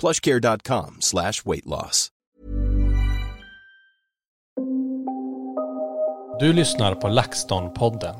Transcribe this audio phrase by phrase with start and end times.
[0.00, 2.10] plushcare.com slash weight loss.
[6.40, 8.14] Du lyssnar på LaxTon-podden.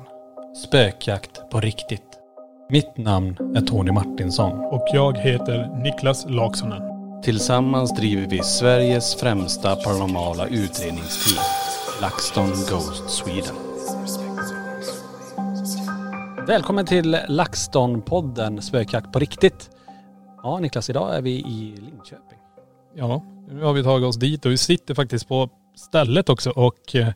[0.66, 2.18] Spökjakt på riktigt.
[2.70, 4.52] Mitt namn är Tony Martinsson.
[4.52, 6.82] Och jag heter Niklas Laksonen.
[7.22, 11.44] Tillsammans driver vi Sveriges främsta paranormala utredningsteam.
[12.00, 13.54] LaxTon Ghost Sweden.
[16.46, 19.70] Välkommen till LaxTon-podden Spökjakt på riktigt.
[20.44, 22.38] Ja Niklas, idag är vi i Linköping.
[22.94, 26.94] Ja, nu har vi tagit oss dit och vi sitter faktiskt på stället också och
[26.94, 27.08] eh,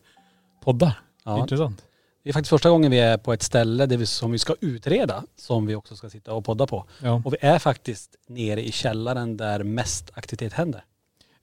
[0.65, 1.01] poddar.
[1.25, 1.41] Ja.
[1.41, 1.85] Intressant.
[2.23, 4.55] Det är faktiskt första gången vi är på ett ställe där vi, som vi ska
[4.61, 6.85] utreda, som vi också ska sitta och podda på.
[7.03, 7.23] Ja.
[7.25, 10.85] Och vi är faktiskt nere i källaren där mest aktivitet händer.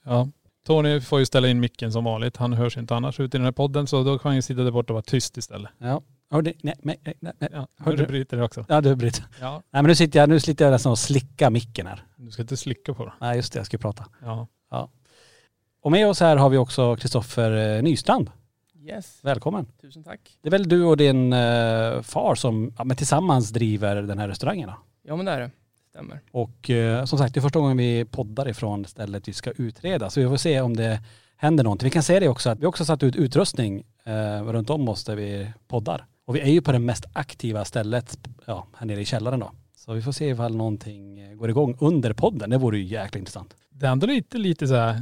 [0.03, 0.27] ja.
[0.67, 2.37] Tony får ju ställa in micken som vanligt.
[2.37, 4.61] Han hörs inte annars ut i den här podden så då kan han ju sitta
[4.61, 5.71] där borta och vara tyst istället.
[5.77, 6.01] Ja.
[6.31, 7.49] Hörde, nej, nej, nej, nej.
[7.53, 8.07] Ja, hör du du?
[8.07, 8.65] bryter det också.
[8.69, 9.21] Ja du Britt.
[9.41, 12.03] Ja, Nej men nu sitter jag, nu sliter jag nästan och slicka micken här.
[12.15, 13.13] du ska inte slicka på det.
[13.21, 14.05] Nej just det, jag ska prata.
[14.21, 14.47] Ja.
[15.85, 18.31] Och med oss här har vi också Kristoffer eh, Nystrand.
[18.81, 19.65] Yes, Välkommen.
[19.81, 20.37] tusen tack.
[20.41, 24.27] Det är väl du och din eh, far som ja, men tillsammans driver den här
[24.27, 24.75] restaurangen då?
[25.03, 25.51] Ja men det är det.
[25.89, 26.21] Stämmer.
[26.31, 30.09] Och eh, som sagt, det är första gången vi poddar ifrån stället vi ska utreda.
[30.09, 30.99] Så vi får se om det
[31.37, 31.85] händer någonting.
[31.85, 35.03] Vi kan säga det också att vi också satt ut utrustning eh, runt om oss
[35.03, 36.05] där vi poddar.
[36.25, 39.51] Och vi är ju på det mest aktiva stället ja, här nere i källaren då.
[39.75, 42.49] Så vi får se ifall någonting eh, går igång under podden.
[42.49, 43.55] Det vore ju jäkla intressant.
[43.69, 45.01] Det är ändå lite, lite så här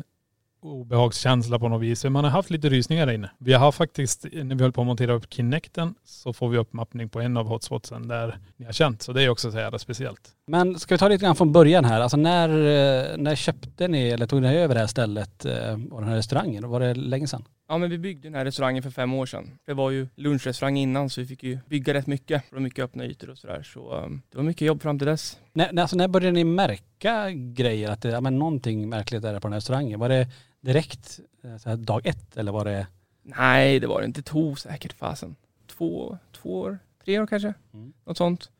[0.63, 2.05] obehagskänsla på något vis.
[2.05, 3.31] Man har haft lite rysningar där inne.
[3.37, 6.73] Vi har faktiskt, när vi höll på att montera upp Kinecten så får vi upp
[6.73, 9.01] mappning på en av hotspotsen där ni har känt.
[9.01, 10.21] Så det är också så jävla speciellt.
[10.47, 12.01] Men ska vi ta lite grann från början här.
[12.01, 16.01] Alltså när, eh, när köpte ni eller tog ni över det här stället eh, och
[16.01, 16.69] den här restaurangen?
[16.69, 17.43] Var det länge sedan?
[17.67, 19.59] Ja men vi byggde den här restaurangen för fem år sedan.
[19.65, 22.43] Det var ju lunchrestaurang innan så vi fick ju bygga rätt mycket.
[22.49, 23.63] Det var mycket öppna ytor och sådär.
[23.63, 25.39] Så um, det var mycket jobb fram till dess.
[25.53, 27.89] När, alltså när började ni märka grejer?
[27.89, 29.99] Att det, ja, men någonting märkligt är det på den här restaurangen?
[29.99, 30.27] Var det
[30.61, 32.87] direkt eh, så här, dag ett eller var det?
[33.23, 34.21] Nej det var det inte.
[34.21, 35.35] Det tog säkert fasen.
[35.67, 37.53] Två, två år, tre år kanske.
[37.73, 37.93] Mm.
[38.05, 38.51] Något sånt.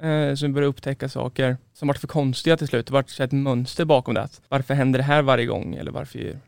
[0.00, 2.86] Eh, så vi började upptäcka saker som var för konstiga till slut.
[2.86, 4.28] Det var ett mönster bakom det.
[4.48, 5.74] Varför händer det här varje gång?
[5.74, 6.38] Eller varför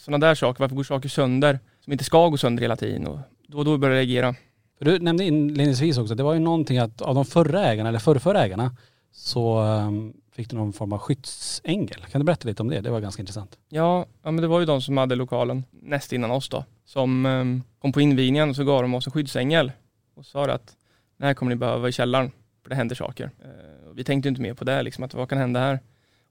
[0.00, 0.60] sådana där saker.
[0.60, 3.06] Varför går saker sönder som inte ska gå sönder hela tiden?
[3.06, 4.34] Och då och då började jag reagera.
[4.78, 7.98] För du nämnde inledningsvis också det var ju någonting att av de förra ägarna eller
[7.98, 8.76] förrförra ägarna
[9.12, 12.06] så ehm, fick du någon form av skyddsängel.
[12.10, 12.80] Kan du berätta lite om det?
[12.80, 13.58] Det var ganska intressant.
[13.68, 16.64] Ja, ja men det var ju de som hade lokalen näst innan oss då.
[16.84, 19.72] Som um, kom på invigningen och så gav de oss en skyddsängel.
[20.14, 20.76] Och sa att
[21.18, 22.30] det här kommer ni behöva i källaren.
[22.62, 23.30] För det händer saker.
[23.44, 25.80] Eh, vi tänkte inte mer på det liksom, att vad kan hända här?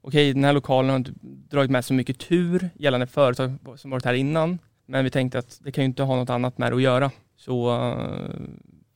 [0.02, 4.04] Okej, den här lokalen har inte dragit med så mycket tur gällande företag som varit
[4.04, 4.58] här innan.
[4.86, 7.10] Men vi tänkte att det kan ju inte ha något annat med det att göra.
[7.36, 7.76] Så,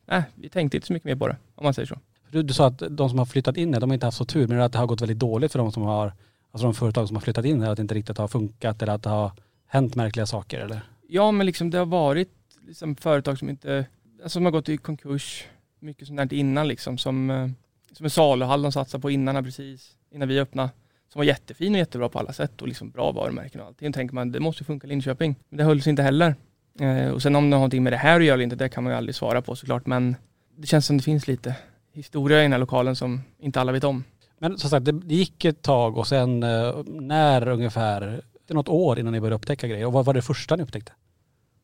[0.07, 1.99] nej, vi tänkte inte så mycket mer på det, om man säger så.
[2.31, 4.25] Du, du sa att de som har flyttat in här, de har inte haft så
[4.25, 6.13] tur, men att det har gått väldigt dåligt för de som har,
[6.51, 8.93] alltså de företag som har flyttat in här, att det inte riktigt har funkat eller
[8.93, 9.33] att det har
[9.67, 10.81] hänt märkliga saker eller?
[11.09, 12.31] Ja, men liksom det har varit
[12.67, 13.87] liksom företag som inte,
[14.23, 15.45] alltså som har gått i konkurs,
[15.81, 17.49] mycket sånt där innan liksom, som, eh,
[17.93, 20.71] som en saluhall de satsade på innan här precis, innan vi öppnade,
[21.13, 23.91] som var jättefin och jättebra på alla sätt och liksom bra varumärken och allting.
[23.91, 25.37] Då tänker man, det måste funka i Linköping.
[25.49, 26.35] Men det hölls inte heller.
[26.81, 28.69] Eh, och sen om det har någonting med det här att göra eller inte, det
[28.69, 30.17] kan man ju aldrig svara på såklart, men
[30.57, 31.57] det känns som det finns lite
[31.93, 34.05] historia i den här lokalen som inte alla vet om.
[34.39, 38.69] Men som sagt, det, det gick ett tag och sen eh, när ungefär det något
[38.69, 39.87] år innan ni började upptäcka grejer?
[39.87, 40.93] Och vad var det första ni upptäckte?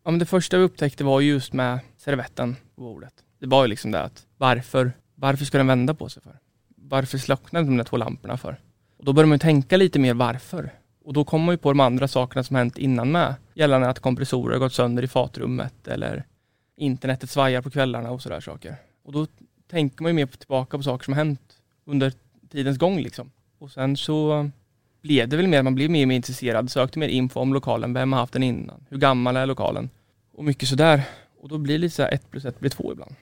[0.05, 3.15] Ja, men det första vi upptäckte var just med servetten på bordet.
[3.39, 6.39] Det var ju liksom det att varför, varför ska den vända på sig för?
[6.77, 8.61] Varför slocknade de där två lamporna för?
[9.01, 10.71] Och då börjar man ju tänka lite mer varför.
[11.05, 13.35] Och då kommer man ju på de andra sakerna som hänt innan med.
[13.55, 16.25] Gällande att kompressorer har gått sönder i fatrummet eller
[16.77, 18.77] internetet svajar på kvällarna och sådär saker.
[19.05, 19.27] Och då
[19.71, 21.41] tänker man ju mer tillbaka på saker som hänt
[21.85, 22.13] under
[22.51, 23.31] tidens gång liksom.
[23.59, 24.51] Och sen så
[25.03, 27.95] blev det väl mer, man blev mer och mer intresserad, sökte mer info om lokalen,
[27.95, 29.91] vem har haft den innan, hur gammal är lokalen?
[30.33, 31.03] Och mycket sådär.
[31.41, 33.15] Och då blir det lite så här ett plus ett blir två ibland.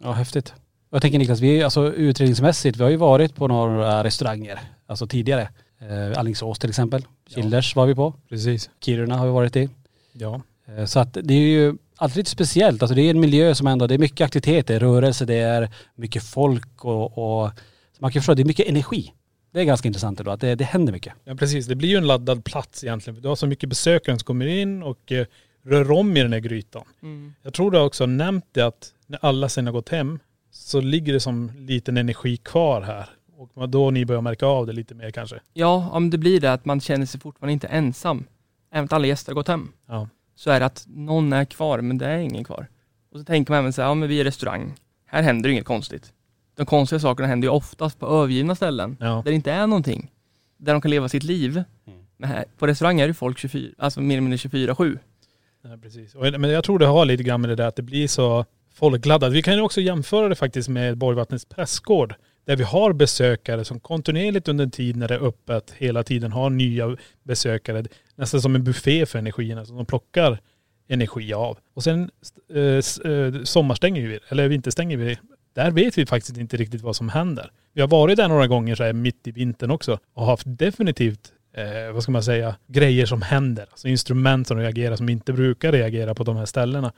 [0.00, 0.54] Ja, häftigt.
[0.92, 5.06] Jag tänker Niklas, vi är alltså utredningsmässigt, vi har ju varit på några restauranger, alltså
[5.06, 5.48] tidigare.
[5.80, 7.04] Eh, Alingsås till exempel.
[7.28, 8.14] Childers var vi på.
[8.28, 8.70] Precis.
[8.84, 9.68] Kiruna har vi varit i.
[10.12, 10.42] Ja.
[10.78, 12.82] Eh, Så att det är ju alltid lite speciellt.
[12.82, 16.22] Alltså det är en miljö som ändå, det är mycket aktiviteter, rörelse, det är mycket
[16.22, 17.50] folk och, och
[17.92, 19.12] så man kan förstå, det är mycket energi.
[19.52, 21.12] Det är ganska intressant då, att det, det händer mycket.
[21.24, 23.22] Ja precis, det blir ju en laddad plats egentligen.
[23.22, 25.26] Du har så mycket besökare som kommer in och eh,
[25.64, 26.82] rör om i den här grytan.
[27.42, 30.18] Jag tror du också har nämnt det att när alla sen har gått hem
[30.52, 33.08] så ligger det som liten energi kvar här.
[33.54, 35.40] Och då ni börjar märka av det lite mer kanske.
[35.52, 38.24] Ja, om det blir det att man känner sig fortfarande inte ensam.
[38.72, 39.72] Även om alla gäster har gått hem.
[39.86, 40.08] Ja.
[40.34, 42.66] Så är det att någon är kvar, men det är ingen kvar.
[43.12, 44.74] Och så tänker man även så här, ja men vi är restaurang.
[45.06, 46.12] Här händer inget konstigt.
[46.56, 48.96] De konstiga sakerna händer ju oftast på övergivna ställen.
[49.00, 49.06] Ja.
[49.06, 50.10] Där det inte är någonting.
[50.56, 51.64] Där de kan leva sitt liv.
[52.16, 54.98] Men här, på restaurang är det folk 24, alltså mer eller mindre 24-7.
[55.62, 56.14] Ja, precis.
[56.14, 58.44] Och, men jag tror det har lite grann med det där att det blir så
[58.74, 59.32] Folkladdad.
[59.32, 62.14] Vi kan ju också jämföra det faktiskt med Borgvattnets prästgård.
[62.44, 66.32] Där vi har besökare som kontinuerligt under en tid när det är öppet hela tiden
[66.32, 67.84] har nya besökare.
[68.16, 70.38] Nästan som en buffé för energierna som de plockar
[70.88, 71.58] energi av.
[71.74, 72.10] Och sen
[72.54, 75.18] eh, eh, sommarstänger vi, eller vinterstänger vi.
[75.54, 77.50] Där vet vi faktiskt inte riktigt vad som händer.
[77.72, 81.32] Vi har varit där några gånger så här mitt i vintern också och haft definitivt
[81.56, 83.66] eh, vad ska man säga, grejer som händer.
[83.70, 86.92] Alltså instrument som reagerar som inte brukar reagera på de här ställena.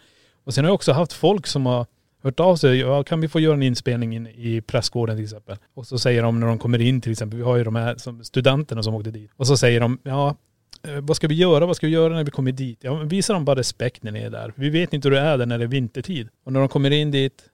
[0.44, 1.87] Och sen har jag också haft folk som har
[2.23, 5.56] hört av sig, ja, kan vi få göra en inspelning in i pressgården till exempel?
[5.75, 7.96] Och så säger de när de kommer in till exempel, vi har ju de här
[7.96, 9.31] som, studenterna som åkte dit.
[9.37, 10.37] Och så säger de, ja,
[10.82, 11.67] eh, vad ska vi göra?
[11.67, 12.79] Vad ska vi göra när vi kommer dit?
[12.82, 14.52] Ja, men visa dem bara respekt när ni är där.
[14.56, 16.29] Vi vet inte hur det är där när det är vintertid.
[16.44, 17.44] Och när de kommer in dit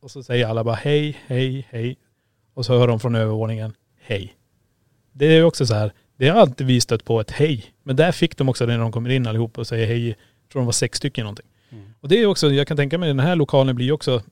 [0.00, 1.96] och så säger alla bara hej, hej, hej.
[2.54, 4.34] Och så hör de från övervåningen, hej.
[5.12, 7.64] Det är också så här, det har alltid vi stött på ett hej.
[7.82, 10.08] Men där fick de också det när de kommer in allihop och säger hej.
[10.08, 11.46] Jag tror de var sex stycken någonting.
[12.00, 14.22] Och det är också, jag kan tänka mig den här lokalen blir också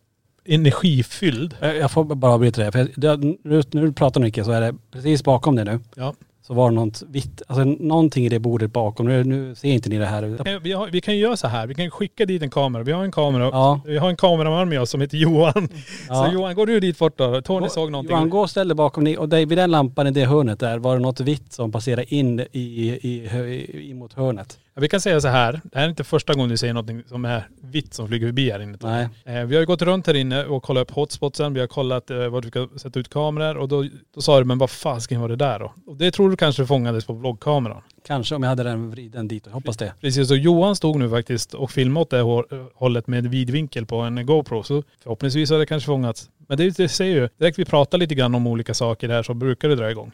[0.44, 1.54] energifylld.
[1.60, 2.72] Eh, Jag får bara avbryta det.
[2.72, 5.80] För jag- nu, du pratar Nicke så är det precis bakom det nu.
[5.96, 6.14] Ja.
[6.42, 9.06] Så var det något vitt, alltså någonting i det bordet bakom.
[9.06, 10.58] Nu, nu ser inte ni det här.
[10.62, 12.82] Vi, har, vi kan göra så här, vi kan skicka dit en kamera.
[12.82, 13.80] Vi har en kamera, Ja.
[13.86, 15.68] vi har en kameraman med oss som heter Johan.
[16.08, 16.26] Ja.
[16.26, 17.40] Så Johan, går du dit bort då?
[17.42, 18.16] Tony såg någonting.
[18.16, 20.60] Johan, gå och ställ dig bakom ni och där, vid den lampan i det hörnet
[20.60, 24.58] där var det något vitt som passerade in i, i, i, emot hörnet.
[24.78, 27.02] Ja, vi kan säga så här, det här är inte första gången du ser någonting
[27.06, 28.78] som är vitt som flyger förbi här inne.
[28.82, 29.08] Nej.
[29.24, 32.10] Eh, Vi har ju gått runt här inne och kollat upp hotspotsen, vi har kollat
[32.10, 33.84] eh, var du ska sätta ut kameror och då,
[34.14, 35.72] då sa du, men vad fasken var det där då?
[35.86, 37.82] Och det tror du kanske fångades på vloggkameran.
[38.06, 39.42] Kanske om jag hade den vriden dit.
[39.46, 39.92] Jag hoppas det.
[40.00, 43.96] Precis, så Johan stod nu faktiskt och filmade åt det hå- hållet med vidvinkel på
[43.96, 44.62] en GoPro.
[44.62, 46.30] Så förhoppningsvis har det kanske fångats.
[46.48, 49.34] Men det, det ser ju, direkt vi pratar lite grann om olika saker där så
[49.34, 50.12] brukar det dra igång.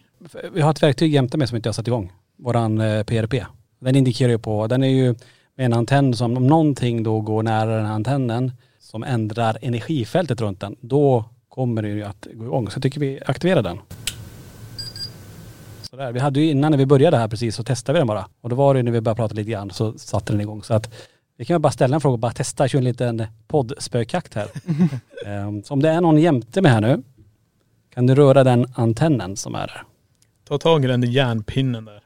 [0.52, 2.12] Vi har ett verktyg jämte med som inte har satt igång.
[2.38, 3.34] Våran eh, PRP.
[3.84, 5.14] Den indikerar ju på, den är ju
[5.54, 10.40] med en antenn som om någonting då går nära den här antennen som ändrar energifältet
[10.40, 12.70] runt den, då kommer det ju att gå igång.
[12.70, 13.78] Så jag tycker vi aktiverar den.
[15.82, 16.12] Sådär.
[16.12, 18.28] Vi hade ju innan när vi började här precis så testade vi den bara.
[18.40, 20.62] Och då var det ju när vi började prata lite grann så satte den igång.
[20.62, 20.94] Så att
[21.36, 24.48] vi kan ju bara ställa en fråga och bara testa, köra en liten poddspökjakt här.
[25.26, 27.02] Ehm, så om det är någon jämte med här nu,
[27.94, 29.82] kan du röra den antennen som är där?
[30.48, 32.02] Ta tag i den där järnpinnen där.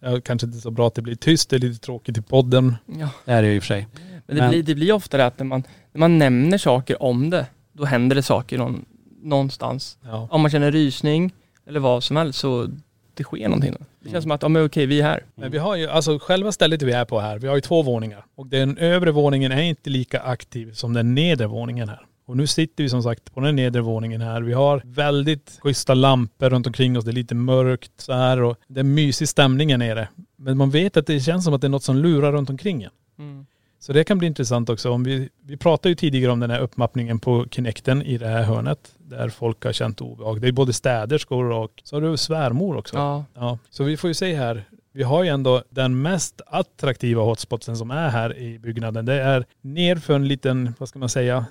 [0.00, 2.76] Ja, kanske inte så bra att det blir tyst, det är lite tråkigt i podden.
[2.86, 3.08] Ja.
[3.24, 3.86] Det är det ju i och för sig.
[4.26, 5.62] Men det, Men- Blir, det blir ofta det att när man,
[5.92, 8.84] när man nämner saker om det, då händer det saker någon,
[9.22, 9.98] någonstans.
[10.04, 10.28] Ja.
[10.30, 11.32] Om man känner rysning
[11.66, 12.68] eller vad som helst så
[13.14, 13.72] det sker någonting.
[13.72, 13.84] Då.
[14.00, 15.24] Det känns som att, ja men okej, vi är här.
[15.34, 17.82] Men vi har ju, alltså själva stället vi är på här, vi har ju två
[17.82, 18.24] våningar.
[18.34, 22.00] Och den övre våningen är inte lika aktiv som den nedre våningen här.
[22.28, 24.42] Och nu sitter vi som sagt på den nedre våningen här.
[24.42, 27.04] Vi har väldigt schyssta lampor runt omkring oss.
[27.04, 30.08] Det är lite mörkt så här och det är mysig stämning här nere.
[30.36, 32.82] Men man vet att det känns som att det är något som lurar runt omkring
[32.82, 32.90] en.
[33.18, 33.46] Mm.
[33.80, 34.90] Så det kan bli intressant också.
[34.90, 38.42] Om vi, vi pratade ju tidigare om den här uppmappningen på Kinecten i det här
[38.42, 38.94] hörnet.
[38.98, 40.40] Där folk har känt obehag.
[40.40, 42.96] Det är både städerskor och så har du svärmor också.
[42.96, 43.24] Ja.
[43.34, 44.64] Ja, så vi får ju se här.
[44.92, 49.04] Vi har ju ändå den mest attraktiva hotspotsen som är här i byggnaden.
[49.04, 51.46] Det är nerför en liten, vad ska man säga,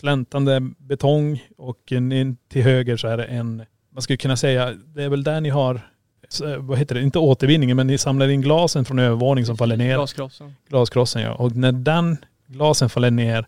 [0.00, 3.62] släntande betong och in till höger så är det en,
[3.94, 5.80] man skulle kunna säga, det är väl där ni har
[6.28, 9.76] så, vad heter det, inte återvinningen men ni samlar in glasen från övervåningen som faller
[9.76, 9.94] ner.
[9.94, 10.54] Glaskrossen.
[10.68, 11.34] Glaskrossen ja.
[11.34, 12.16] Och när den
[12.46, 13.46] glasen faller ner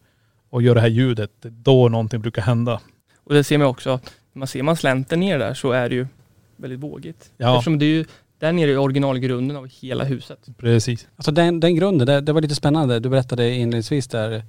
[0.50, 2.80] och gör det här ljudet, då någonting brukar hända.
[3.25, 3.90] Och det ser man också,
[4.32, 6.06] när man ser man slänter ner där så är det ju
[6.56, 7.30] väldigt vågigt.
[7.37, 7.54] Ja.
[7.54, 8.04] Eftersom det är ju,
[8.38, 10.38] där nere är originalgrunden av hela huset.
[10.59, 11.09] Precis.
[11.16, 13.00] Alltså den, den grunden, det, det var lite spännande.
[13.00, 14.42] Du berättade inledningsvis där, eh,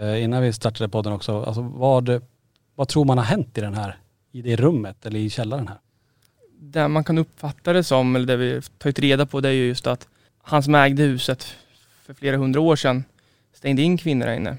[0.00, 2.22] innan vi startade podden också, alltså vad,
[2.74, 3.96] vad tror man har hänt i den här,
[4.32, 5.78] i det rummet eller i källaren här?
[6.60, 9.66] Det man kan uppfatta det som, eller det vi tagit reda på, det är ju
[9.66, 10.08] just att
[10.42, 11.56] han som ägde huset
[12.02, 13.04] för flera hundra år sedan
[13.52, 14.56] stängde in kvinnor där inne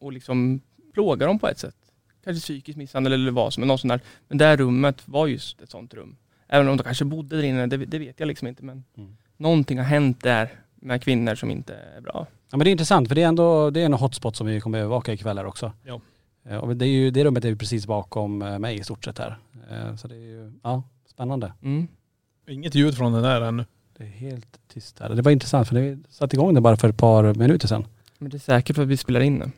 [0.00, 0.60] och liksom
[0.94, 1.76] plågade dem på ett sätt.
[2.24, 4.00] Kanske psykisk misshandel eller vad som, men något sånt där.
[4.28, 6.16] Men det här rummet var just ett sånt rum.
[6.48, 8.64] Även om de kanske bodde där inne, det, det vet jag liksom inte.
[8.64, 9.16] Men Mm.
[9.36, 12.26] någonting har hänt där med kvinnor som inte är bra.
[12.54, 14.60] Ja men det är intressant för det är ändå, det är en hotspot som vi
[14.60, 15.72] kommer övervaka ikväll här också.
[15.84, 16.00] Ja.
[16.48, 19.04] Eh, Och det, är ju, det rummet är ju precis bakom eh, mig i stort
[19.04, 19.38] sett här.
[19.70, 21.52] Eh, Så det är ju, ja, spännande.
[21.62, 21.88] Mm.
[22.48, 23.64] Inget ljud från den där ännu.
[23.98, 25.08] Det är helt tyst här.
[25.08, 27.86] Det var intressant för vi satte igång det bara för ett par minuter sedan.
[28.18, 29.50] Men det är säkert för att vi spelar in det.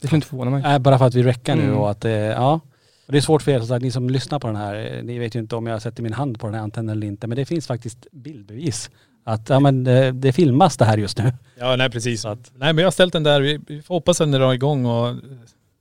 [0.00, 0.72] Det skulle inte förvåna mig.
[0.74, 1.76] Äh, bara för att vi räcker nu Mm.
[1.76, 2.60] och att det, ja.
[3.06, 5.18] Och det är svårt för er, så att ni som lyssnar på den här, ni
[5.18, 7.36] vet ju inte om jag sätter min hand på den här antennen eller inte, men
[7.36, 8.90] det finns faktiskt bildbevis.
[9.28, 11.32] Att ja, men det, det filmas det här just nu.
[11.58, 12.24] Ja nej precis.
[12.24, 14.86] Att, Nej men jag har ställt den där, vi, vi får hoppas den drar igång
[14.86, 15.16] och eh,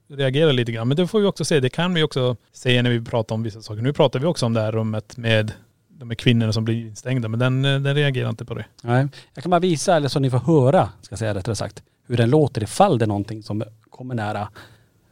[0.10, 0.88] reagerar lite grann.
[0.88, 3.44] Men det får vi också se, det kan vi också se när vi pratar om
[3.44, 3.82] vissa saker.
[3.82, 5.52] Nu pratar vi också om det här rummet med
[5.88, 8.66] de här kvinnorna som blir instängda, men den, eh, den reagerar inte på det.
[8.84, 9.08] nej.
[9.34, 12.18] Jag kan bara visa, eller så ni får höra, ska jag säga rättare sagt, hur
[12.18, 14.50] den låter ifall det är någonting som kommer nära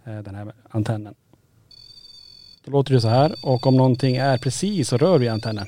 [0.05, 1.13] eh, den här antennen.
[2.65, 5.67] Då låter det så här och om någonting är precis så rör vi antennen.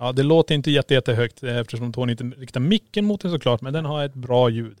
[0.00, 3.60] Ja det låter inte jätte, jättehögt eh, eftersom Tony inte riktar micken mot den såklart,
[3.60, 4.78] men den har ett bra ljud.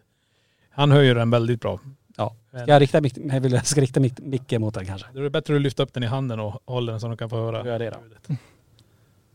[0.70, 1.80] Han höjer den väldigt bra.
[2.16, 2.36] Ja.
[2.50, 5.08] Ska jag rikta, mick- jag vill, jag ska rikta mick- micken mot den kanske?
[5.12, 7.16] Då är det bättre att lyfta upp den i handen och hålla den så de
[7.16, 7.66] kan få höra.
[7.66, 7.98] Gör det då.
[8.02, 8.28] ljudet.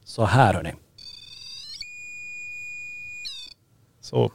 [0.03, 0.73] Så här hörni.
[4.01, 4.31] Så.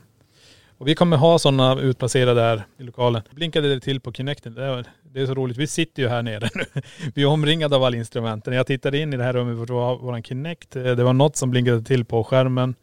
[0.81, 3.23] Och vi kommer ha sådana utplacerade här i lokalen.
[3.31, 4.55] Blinkade det till på Kinecten.
[4.55, 5.57] Det är, det är så roligt.
[5.57, 6.65] Vi sitter ju här nere nu.
[7.15, 8.55] Vi är omringade av alla instrumenten.
[8.55, 10.77] Jag tittade in i det här rummet för vår våran Kinect.
[10.77, 12.75] Eh, det var något som blinkade till på skärmen.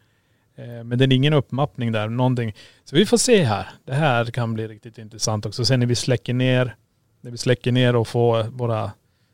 [0.55, 2.55] Eh, men det är ingen uppmappning där, någonting.
[2.83, 3.67] Så vi får se här.
[3.85, 5.65] Det här kan bli riktigt intressant också.
[5.65, 6.75] Sen när vi släcker ner,
[7.21, 8.91] när vi släcker ner och får våra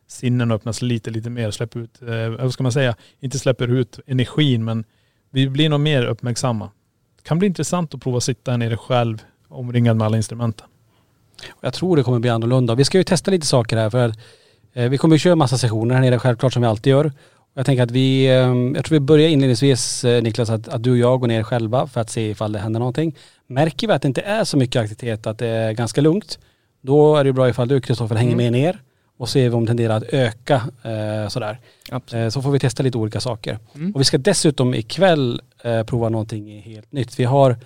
[0.07, 1.51] sinnen att öppnas lite, lite mer.
[1.51, 4.85] Släpper ut, eh, vad ska man säga, inte släpper ut energin men
[5.31, 6.71] vi blir nog mer uppmärksamma.
[7.23, 10.67] Kan bli intressant att prova att sitta här nere själv omringad med alla instrumenten.
[11.61, 12.75] Jag tror det kommer bli annorlunda.
[12.75, 14.17] Vi ska ju testa lite saker här för att
[14.73, 17.11] eh, vi kommer ju köra massa sessioner här nere självklart som vi alltid gör.
[17.53, 18.33] Jag tänker att vi, eh,
[18.75, 21.87] jag tror vi börjar inledningsvis eh, Niklas att, att du och jag går ner själva
[21.87, 23.15] för att se ifall det händer någonting.
[23.47, 26.39] Märker vi att det inte är så mycket aktivitet, att det är ganska lugnt,
[26.81, 28.43] då är det bra ifall du Kristoffer hänger Mm.
[28.43, 28.81] med ner
[29.17, 31.59] och ser om det tenderar att öka eh, sådär.
[32.13, 33.59] Eh, så får vi testa lite olika saker.
[33.75, 33.91] Mm.
[33.91, 37.19] Och vi ska dessutom ikväll eh, prova någonting helt nytt.
[37.19, 37.57] Vi har,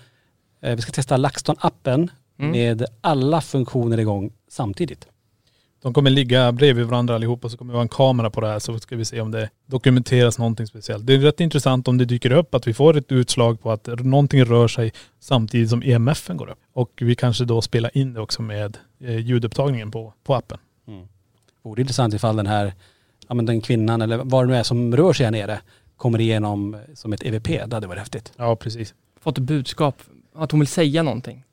[0.61, 2.51] eh, vi ska testa LaxTon-appen Mm.
[2.51, 5.07] med alla funktioner igång samtidigt.
[5.81, 8.59] De kommer ligga bredvid varandra allihopa så kommer det vara en kamera på det här
[8.59, 11.05] så ska vi se om det dokumenteras någonting speciellt.
[11.07, 13.87] Det är rätt intressant om det dyker upp att vi får ett utslag på att
[13.87, 16.59] någonting rör sig samtidigt som EMFen går upp.
[16.73, 20.57] Och vi kanske då spelar in det också med eh, ljudupptagningen på, på appen.
[21.67, 22.73] Vore intressant ifall den här,
[23.27, 25.59] ja men den kvinnan eller vad det nu är som rör sig här nere
[25.97, 27.47] kommer igenom som ett EVP.
[27.47, 28.31] Det hade varit häftigt.
[28.37, 28.93] Ja precis.
[29.19, 30.01] Fått ett budskap,
[30.35, 31.43] att hon vill säga någonting.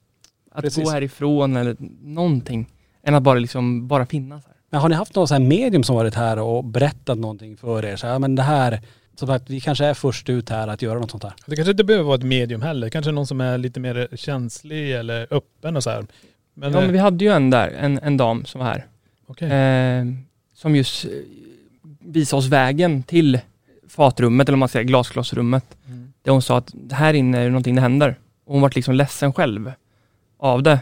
[0.54, 0.84] Att Precis.
[0.84, 2.66] gå härifrån eller någonting.
[3.02, 4.54] Än att bara liksom, bara finnas här.
[4.70, 7.84] Men har ni haft någon så här medium som varit här och berättat någonting för
[7.84, 7.96] er?
[7.96, 8.80] Så här, ja, men det här,
[9.14, 11.32] så att vi kanske är först ut här att göra något sånt här.
[11.46, 12.88] Det kanske inte behöver vara ett medium heller.
[12.88, 16.06] Kanske någon som är lite mer känslig eller öppen och så här.
[16.54, 18.86] Men, ja men eh, vi hade ju en där, en, en dam som var här.
[19.26, 19.50] Okej.
[19.50, 20.04] Eh,
[20.54, 21.10] som just eh,
[22.00, 23.40] visade oss vägen till
[23.88, 25.76] fatrummet, eller om man säger glasglasrummet.
[25.86, 26.12] Mm.
[26.22, 28.18] Där hon sa att här inne är det någonting det händer.
[28.44, 29.72] Och hon vart liksom ledsen själv
[30.38, 30.78] av det.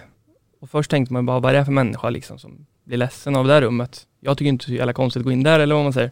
[0.61, 3.47] Och först tänkte man bara, vad är det för människa liksom som blir ledsen av
[3.47, 4.07] det här rummet?
[4.21, 5.93] Jag tycker inte det är så jävla konstigt att gå in där eller vad man
[5.93, 6.11] säger.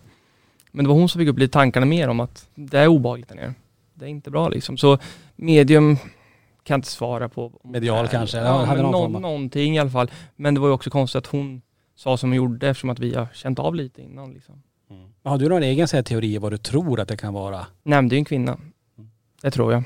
[0.73, 3.29] Men det var hon som fick upp lite tankarna mer om att det är obehagligt
[3.29, 3.55] där nere.
[3.95, 4.77] Det är inte bra liksom.
[4.77, 4.99] Så
[5.37, 7.53] medium kan jag inte svara på.
[7.65, 10.11] Medial kanske, ja, Ja, hade någon någonting i alla fall.
[10.37, 11.63] Men det var ju också konstigt att hon
[12.00, 14.62] sa som hon gjorde eftersom att vi har känt av lite innan liksom.
[15.23, 17.66] Har du någon egen så här, teori vad du tror att det kan vara?
[17.83, 18.59] Nämnde ju en kvinna.
[19.42, 19.83] Det tror jag.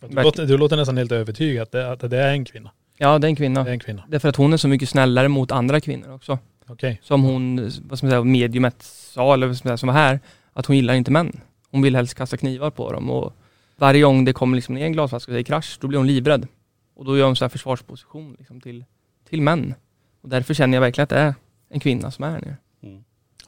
[0.00, 2.70] Du, låter, du låter nästan helt övertygad att det, att det är en kvinna.
[2.98, 3.64] Ja, det är en kvinna.
[3.64, 4.04] Det är en kvinna.
[4.08, 6.38] Det är för att hon är så mycket snällare mot andra kvinnor också.
[6.66, 7.00] Okej.
[7.02, 7.56] Som hon,
[7.88, 10.20] vad ska man säga, mediumet sa, eller vad ska man säga, som var här,
[10.52, 11.40] att hon gillar inte män.
[11.70, 13.32] Hon vill helst kasta knivar på dem och
[13.76, 16.06] varje gång det kommer liksom ner en glasflaska och det är krasch, då blir hon
[16.06, 16.46] livrädd.
[16.94, 18.84] Och då gör hon så här försvarsposition liksom till,
[19.28, 19.74] till män.
[20.22, 21.34] Och därför känner jag verkligen att det är
[21.68, 22.56] en kvinna som är här nere.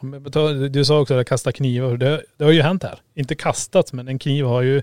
[0.00, 1.96] Men ta- Du sa också att kasta knivar.
[1.96, 2.98] Det, det har ju hänt här.
[3.14, 4.82] Inte kastats men en kniv har ju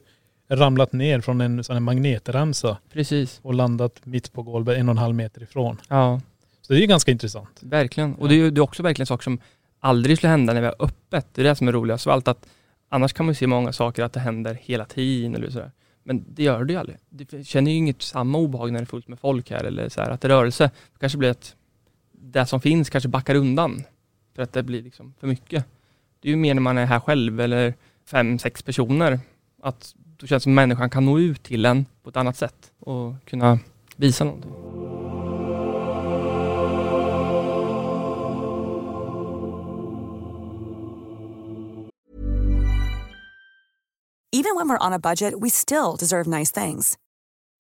[0.50, 3.40] ramlat ner från en sån här magnetremsa Precis.
[3.44, 5.78] och landat mitt på golvet en och en halv meter ifrån.
[5.90, 6.22] Ja,
[6.62, 7.60] Så det är ju ganska intressant.
[7.62, 8.16] verkligen.
[8.16, 9.40] Och det är ju det är också verkligen saker som
[9.80, 11.28] aldrig skulle hända när vi har öppet.
[11.34, 12.28] Det är det som är roligast av allt.
[12.28, 12.48] Att
[12.90, 15.72] annars kan man ju se många saker att det händer hela tiden eller sådär.
[16.04, 16.98] Men det gör det ju aldrig.
[17.10, 20.02] Du känner ju inget samma obehag när det är fullt med folk här eller så
[20.02, 20.64] här, att det rörelse.
[20.94, 21.56] Det kanske blir att
[22.22, 23.84] det som finns kanske backar undan
[24.36, 25.66] för att det blir liksom för mycket.
[26.20, 27.74] Det är ju mer när man är här själv eller
[28.06, 29.20] fem, sex personer.
[29.62, 32.72] Att då känns det som människan kan nå ut till en på ett annat sätt
[32.80, 33.60] och kunna
[33.96, 34.52] visa någonting.
[44.34, 46.98] Even when we're on a budget, we still deserve nice things.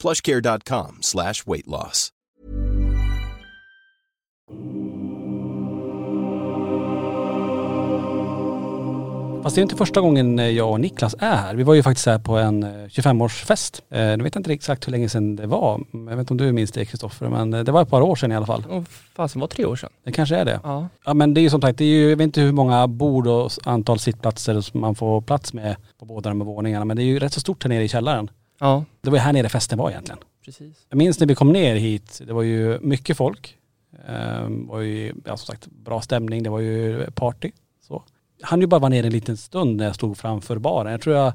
[0.00, 2.10] plushcare.com slash weight loss.
[9.42, 11.54] Fast det är inte första gången eh, jag och Niklas är här.
[11.54, 13.82] Vi var ju faktiskt här på en eh, 25-årsfest.
[13.90, 15.80] Eh, Nu vet jag inte exakt hur länge sedan det var.
[15.92, 18.16] Jag vet inte om du minns det Kristoffer, men eh, det var ett par år
[18.16, 18.64] sedan i alla fall.
[18.70, 18.84] Och
[19.16, 19.90] fasen var tre år sedan.
[20.04, 20.60] Det kanske är det.
[20.62, 20.88] Ja.
[21.04, 22.86] Ja men det är ju som sagt, det är ju, jag vet inte hur många
[22.88, 26.84] bord och antal sittplatser som man får plats med på båda de här våningarna.
[26.84, 28.30] Men det är ju rätt så stort här nere i källaren.
[28.60, 30.18] Ja, Det var ju här nere festen var egentligen.
[30.44, 30.86] precis.
[30.88, 33.56] Jag minns när vi kom ner hit, det var ju mycket folk.
[34.08, 37.50] Ehm, var ju, ja, som sagt, bra stämning, det var ju party.
[37.88, 38.02] Så.
[38.42, 40.92] Han ju bara vara nere en liten stund när jag stod framför baren.
[40.92, 41.32] Jag tror jag,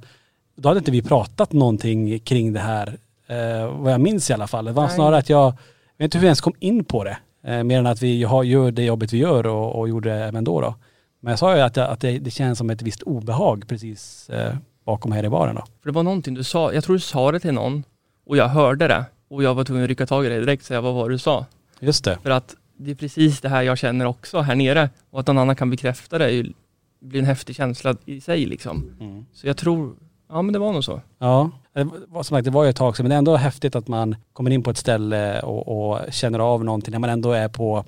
[0.56, 2.88] då hade inte vi pratat någonting kring det här,
[3.28, 4.66] eh, vad jag minns i alla fall.
[4.66, 4.96] Det var Nej.
[4.96, 5.54] snarare att jag, jag
[5.98, 7.18] vet inte hur vi ens kom in på det.
[7.44, 10.24] Eh, mer än att vi har, gör det jobbet vi gör och, och gjorde det
[10.26, 10.62] även då.
[10.62, 10.76] då.
[11.20, 14.30] Men jag sa ju att, jag, att det, det känns som ett visst obehag precis
[14.30, 15.62] eh, bakom här i baren då.
[15.82, 17.84] För det var någonting du sa, jag tror du sa det till någon
[18.26, 20.68] och jag hörde det och jag var tvungen att rycka tag i det direkt och
[20.68, 21.46] säga vad var det du sa?
[21.80, 22.18] Just det.
[22.24, 25.38] För att det är precis det här jag känner också här nere och att någon
[25.38, 26.54] annan kan bekräfta det ju-
[27.00, 28.92] blir en häftig känsla i sig liksom.
[29.00, 29.26] Mm.
[29.34, 29.96] Så jag tror,
[30.30, 31.02] ja men det var nog så.
[31.20, 33.36] Ja, det var, som sagt det var ju ett tag sedan men det är ändå
[33.36, 37.10] häftigt att man kommer in på ett ställe och, och känner av någonting när man
[37.10, 37.86] ändå är på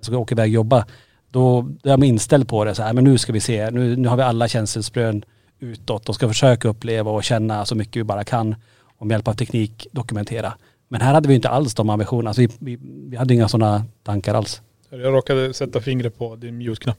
[0.00, 0.86] så jag åker iväg och jobba.
[1.30, 4.08] Då är jag inställd på det så här, men nu ska vi se, nu, nu
[4.08, 5.24] har vi alla känselsprön
[5.60, 8.54] utåt och ska försöka uppleva och känna så mycket vi bara kan
[8.98, 10.52] och med hjälp av teknik dokumentera.
[10.88, 12.78] Men här hade vi inte alls de ambitionerna, alltså vi, vi,
[13.10, 14.62] vi hade inga sådana tankar alls.
[14.90, 16.98] Jag råkade sätta fingret på din mute-knapp.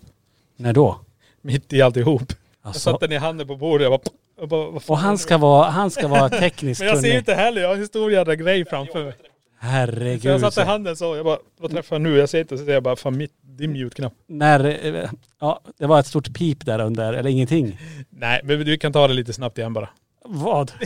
[0.56, 1.00] När då?
[1.42, 2.24] Mitt i alltihop.
[2.30, 3.86] Jag Alltså, satte den i handen på bordet.
[3.86, 7.18] Jag bara, jag bara och han ska vara, han ska vara tekniskt Men jag ser
[7.18, 9.14] inte heller, jag har en stor jävla grej framför mig.
[9.60, 10.22] Herregud.
[10.22, 12.18] Så jag satte handen så, jag bara, vad träffar jag nu?
[12.18, 14.14] Jag ser inte, så jag bara, fan mitt, din mute-knapp.
[14.28, 17.80] När, eh, ja det var ett stort pip där under, eller ingenting.
[18.10, 19.90] Nej, men du kan ta det lite snabbt igen bara.
[20.26, 20.72] Vad?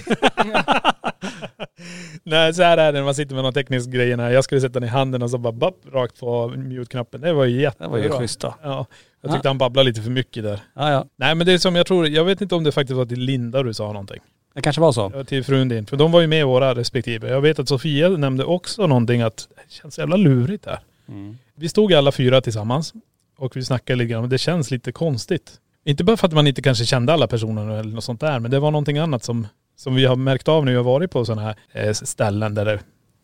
[2.23, 4.31] Nej, så här är det när man sitter med någon teknisk grejerna.
[4.31, 7.21] Jag skulle sätta den i handen och så bara bapp, rakt på mute-knappen.
[7.21, 7.87] Det var ju Det jättebra.
[7.87, 8.55] var ju schysst då.
[8.63, 8.85] Ja,
[9.21, 10.59] jag tyckte han babblade lite för mycket där.
[10.75, 12.97] Ja ja, Nej men det är som jag tror, jag vet inte om det faktiskt
[12.97, 14.19] var till Linda du sa någonting.
[14.53, 15.11] det kanske var så.
[15.15, 15.85] Ja, Till frun din.
[15.85, 17.29] För de var ju med i våra respektive.
[17.29, 20.79] Jag vet att Sofia nämnde också någonting att det känns jävla lurigt här.
[21.07, 21.37] Mm.
[21.55, 22.93] Vi stod alla fyra tillsammans
[23.37, 25.59] och vi snackade lite grann det känns lite konstigt.
[25.85, 28.51] Inte bara för att man inte kanske kände alla personer eller något sånt där, men
[28.51, 31.25] det var någonting annat som, som vi har märkt av när vi har varit på
[31.25, 32.79] sådana här eh, ställen där det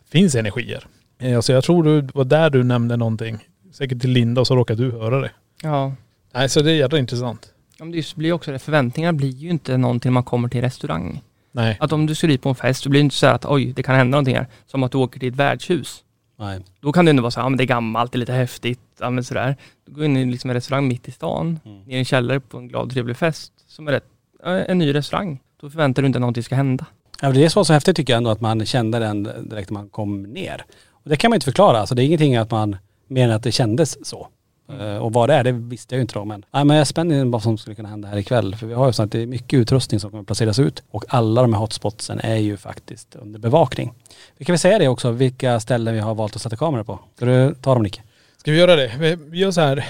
[0.10, 0.88] finns energier.
[1.20, 3.38] Eh, så jag tror det var där du nämnde någonting.
[3.72, 5.32] Säkert till Linda och så råkade du höra det.
[5.64, 5.94] Ja.
[6.34, 7.54] Nej så det är jävla intressant.
[7.78, 11.22] Ja, men det blir också det, förväntningarna blir ju inte någonting man kommer till restaurang.
[11.52, 11.78] Nej.
[11.80, 13.46] Att om du ska dit på en fest så blir det inte så här att
[13.46, 14.48] oj, det kan hända någonting här.
[14.68, 16.04] Som att du åker till ett värdshus.
[16.40, 16.60] Nej.
[16.82, 18.34] Då kan det ändå vara så här, ja men det är gammalt, det är lite
[18.34, 19.56] häftigt, ja men sådär.
[19.86, 21.90] Du går in i liksom en restaurang mitt i stan, Mm.
[21.90, 24.06] i en källare på en glad trevlig fest, som är rätt,
[24.44, 25.40] en ny restaurang.
[25.62, 26.86] Då förväntar du inte att någonting ska hända.
[27.22, 29.80] Ja, det som var så häftigt tycker jag ändå att man kände den direkt när
[29.80, 30.66] man kom ner.
[30.92, 32.76] Och det kan man inte förklara, alltså det är ingenting att man,
[33.08, 34.28] mer än att det kändes så.
[34.70, 36.26] Eh, Och vad det är, det visste jag ju inte då.
[36.26, 38.56] Men, nej, men jag är spänd på vad som skulle kunna hända här ikväll.
[38.56, 40.84] För vi har ju så att det är mycket utrustning som kommer placeras ut.
[40.92, 43.94] Och alla de här hotspotsen är ju faktiskt under bevakning.
[44.38, 47.00] Vi kan väl säga det också, vilka ställen vi har valt att sätta kameror på.
[47.16, 48.04] Ska du ta dem Nicke?
[48.38, 49.18] Ska vi göra det?
[49.30, 49.86] Vi, gör så här.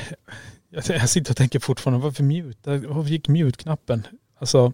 [0.70, 2.78] Jag, jag sitter och tänker fortfarande, varför mute?
[2.78, 4.08] Varför gick mute-knappen?
[4.40, 4.74] Alltså,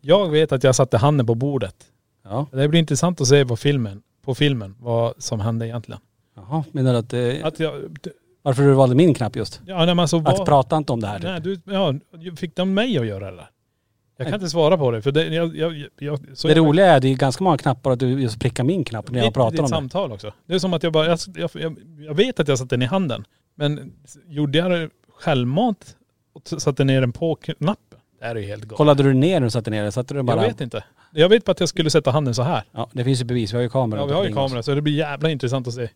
[0.00, 1.76] jag vet att jag satte handen på bordet.
[2.24, 2.46] Ja.
[2.52, 6.00] Det blir intressant att se på filmen, på filmen vad som hände egentligen.
[6.36, 7.74] Jaha, menar du att det, Att jag,
[8.42, 9.60] varför du valde min knapp just?
[9.66, 11.24] ja, nej, men alltså, Att vad, prata inte om det här typ.
[11.24, 11.94] nej, du, ja,
[12.36, 13.36] fick de mig att göra det?
[13.36, 13.48] där?
[14.16, 16.86] Jag kan inte svara på det för det, jag, jag, jag, så Det jag- roliga
[16.86, 19.50] är, det är ganska många knappar att du just prickar min knapp när jag pratar
[19.50, 19.68] ditt om det.
[19.68, 20.32] samtal också.
[20.46, 21.50] Det är som att jag bara, jag,
[21.98, 23.24] jag, vet att jag satte den i handen.
[23.54, 23.92] Men
[24.28, 24.90] gjorde jag det
[25.26, 25.96] självmant
[26.32, 27.98] och satte ner den på knappen?
[28.20, 28.76] Det är ju helt galet.
[28.76, 29.92] Kollade du ner när du satte ner det?
[29.92, 30.42] Satte du bara...
[30.42, 30.84] Jag vet inte.
[31.12, 32.62] Jag vet bara att jag skulle sätta handen så här.
[32.72, 33.52] Ja, det finns ju bevis.
[33.52, 35.74] Vi har ju kameror Ja vi har ju kamera så det blir jävla intressant att
[35.74, 35.88] se.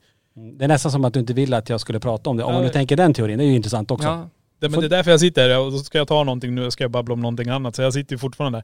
[0.58, 2.44] Det är nästan som att du inte vill att jag skulle prata om det.
[2.44, 4.08] Om du det- tänker den teorin, det är ju intressant också.
[4.08, 4.28] Ja.
[4.58, 6.70] Det, men det är därför jag sitter här och så ska jag ta någonting nu,
[6.70, 7.76] ska jag babbla om någonting annat.
[7.76, 8.62] Så jag sitter ju fortfarande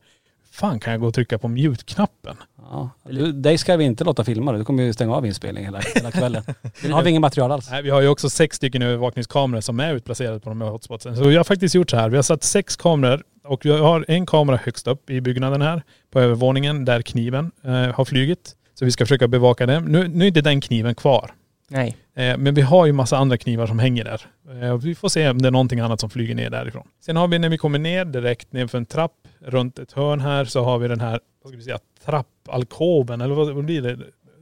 [0.53, 2.37] Fan kan jag gå och trycka på mute-knappen?
[2.71, 2.91] Ja.
[3.11, 4.53] Du, dig ska vi inte låta filma.
[4.53, 6.43] Du kommer ju stänga av inspelningen hela, hela kvällen.
[6.83, 7.71] Nu har vi inget material alls.
[7.71, 11.17] Nej, vi har ju också sex stycken övervakningskameror som är utplacerade på de här hotspotsen.
[11.17, 12.09] Så vi har faktiskt gjort så här.
[12.09, 15.83] Vi har satt sex kameror och vi har en kamera högst upp i byggnaden här
[16.11, 18.57] på övervåningen där kniven eh, har flugit.
[18.75, 19.85] Så vi ska försöka bevaka den.
[19.85, 21.35] Nu, nu är inte den kniven kvar.
[21.73, 21.97] Nej.
[22.15, 24.21] Eh, men vi har ju massa andra knivar som hänger där.
[24.63, 26.89] Eh, vi får se om det är någonting annat som flyger ner därifrån.
[27.01, 30.21] Sen har vi när vi kommer ner direkt ner för en trapp runt ett hörn
[30.21, 33.99] här så har vi den här, vad ska vi säga, trappalkoven eller vad, blir det?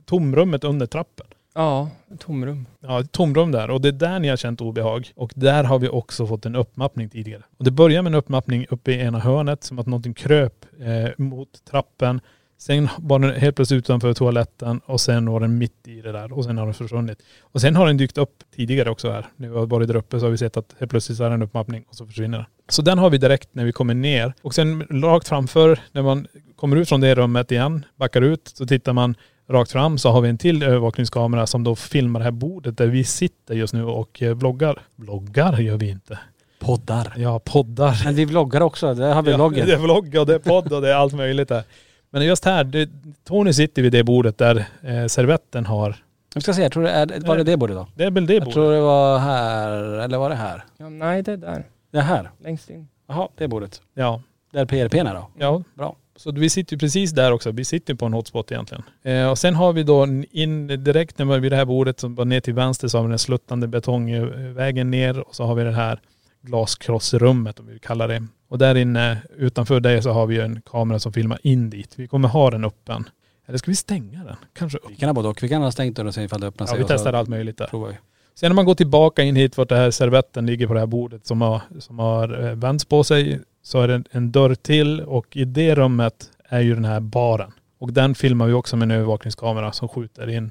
[0.07, 1.27] Tomrummet under trappen.
[1.55, 2.67] Ja, tomrum.
[2.81, 3.71] Ja, ett tomrum där.
[3.71, 5.13] Och det är där ni har känt obehag.
[5.17, 7.43] Och där har vi också fått en uppmappning tidigare.
[7.59, 11.11] Och det börjar med en uppmappning uppe i ena hörnet, som att någonting kröp eh,
[11.17, 12.21] mot trappen.
[12.61, 16.33] Sen var den helt plötsligt utanför toaletten och sen var den mitt i det där
[16.33, 17.19] och sen har den försvunnit.
[17.41, 19.27] Och sen har den dykt upp tidigare också här.
[19.37, 21.29] När vi har varit där uppe så har vi sett att helt plötsligt så är
[21.29, 22.47] det en uppmappning och så försvinner den.
[22.69, 24.35] Så den har vi direkt när vi kommer ner.
[24.43, 28.67] Och sen rakt framför, när man kommer ut från det rummet igen, backar ut, så
[28.67, 29.15] tittar man
[29.49, 32.87] rakt fram så har vi en till övervakningskamera som då filmar det här bordet där
[32.87, 34.79] vi sitter just nu och eh, vloggar.
[34.97, 36.19] Vloggar gör vi inte.
[36.59, 37.13] Poddar.
[37.17, 38.01] Ja, poddar.
[38.05, 38.95] Men vi vloggar också.
[38.95, 39.67] Där har vi Ja, vloggen.
[39.67, 41.63] det är vlogg och det är podd och det är allt möjligt där.
[42.11, 42.91] Men just här, det,
[43.25, 45.97] Tony sitter vid det bordet där eh, servetten har.
[46.35, 47.87] Jag ska se, jag tror det är, var det det bordet då?
[47.95, 48.55] Det är väl det Jag bordet?
[48.55, 50.65] tror det var här, eller var det här?
[50.77, 51.65] Ja, nej, det är där.
[51.91, 52.31] Det är här.
[52.45, 52.89] Längst in.
[53.09, 53.83] Jaha, det bordet.
[53.95, 54.23] Ja.
[54.53, 55.31] Där PRP är då.
[55.39, 55.63] Ja.
[55.75, 55.97] Bra.
[56.17, 57.51] Så vi sitter ju precis där också.
[57.51, 58.83] Vi sitter på en hotspot egentligen.
[59.03, 62.01] Eh, och sen har vi då in direkt när vi är vid det här bordet,
[62.01, 65.55] som bara ner till vänster så har vi den sluttande betongvägen ner och så har
[65.55, 66.01] vi det här
[66.43, 68.27] glaskrossrummet om vi vill kalla det.
[68.51, 71.93] Och där inne utanför det så har vi en kamera som filmar in dit.
[71.97, 73.09] Vi kommer ha den öppen.
[73.47, 74.37] Eller ska vi stänga den?
[74.53, 74.91] Kanske upp.
[74.91, 75.43] Vi kan ha både och.
[75.43, 76.79] Vi kan ha stängt dörren och se ifall det öppnar Ja, sig.
[76.79, 77.67] vi och så testar allt möjligt där.
[77.67, 77.95] provar vi.
[78.35, 80.87] Sen när man går tillbaka in hit vart det här servetten ligger på det här
[80.87, 84.55] bordet som har, som har eh, vänts på sig så är det en, en dörr
[84.55, 87.53] till och i det rummet är ju den här baren.
[87.79, 90.51] Och den filmar vi också med en övervakningskamera som skjuter in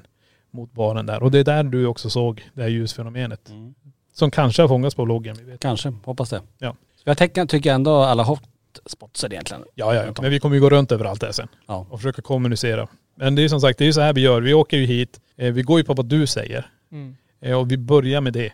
[0.50, 1.22] mot baren där.
[1.22, 3.50] Och det är där du också såg det här ljusfenomenet.
[3.50, 3.74] Mm.
[4.12, 5.36] Som kanske har fångats på vloggen.
[5.38, 5.60] Vi vet.
[5.60, 6.42] Kanske, hoppas det.
[6.58, 6.74] Ja.
[7.02, 9.64] Så jag tänker, tycker ändå alla hotspotser egentligen.
[9.74, 10.12] Ja, ja, ja.
[10.22, 11.48] Men vi kommer ju gå runt överallt där sen.
[11.66, 11.86] Ja.
[11.90, 12.88] Och försöka kommunicera.
[13.16, 14.40] Men det är ju som sagt, det är ju så här vi gör.
[14.40, 15.20] Vi åker ju hit.
[15.36, 16.70] Eh, vi går ju på vad du säger.
[16.92, 17.16] Mm.
[17.40, 18.52] Eh, Och vi börjar med det.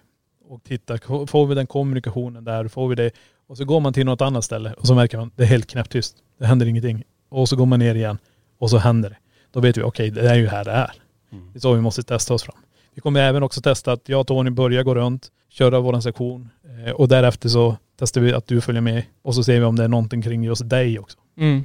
[0.49, 3.11] Och tittar, får vi den kommunikationen där, får vi det.
[3.49, 5.67] Och så går man till något annat ställe och så märker man, det är helt
[5.71, 6.17] knäpptyst.
[6.39, 7.03] Det händer ingenting.
[7.29, 8.19] Och så går man ner igen
[8.59, 9.17] och så händer det.
[9.53, 10.93] Då vet vi, okej det är ju här det är.
[11.33, 11.51] Mm.
[11.53, 12.57] Det är så vi måste testa oss fram.
[12.95, 16.49] Vi kommer även också testa att jag och Tony börjar gå runt, köra våran sektion.
[16.87, 19.03] eh, Och därefter så testar vi att du följer med.
[19.23, 21.19] Och så ser vi om det är någonting kring just dig också.
[21.39, 21.65] Mm.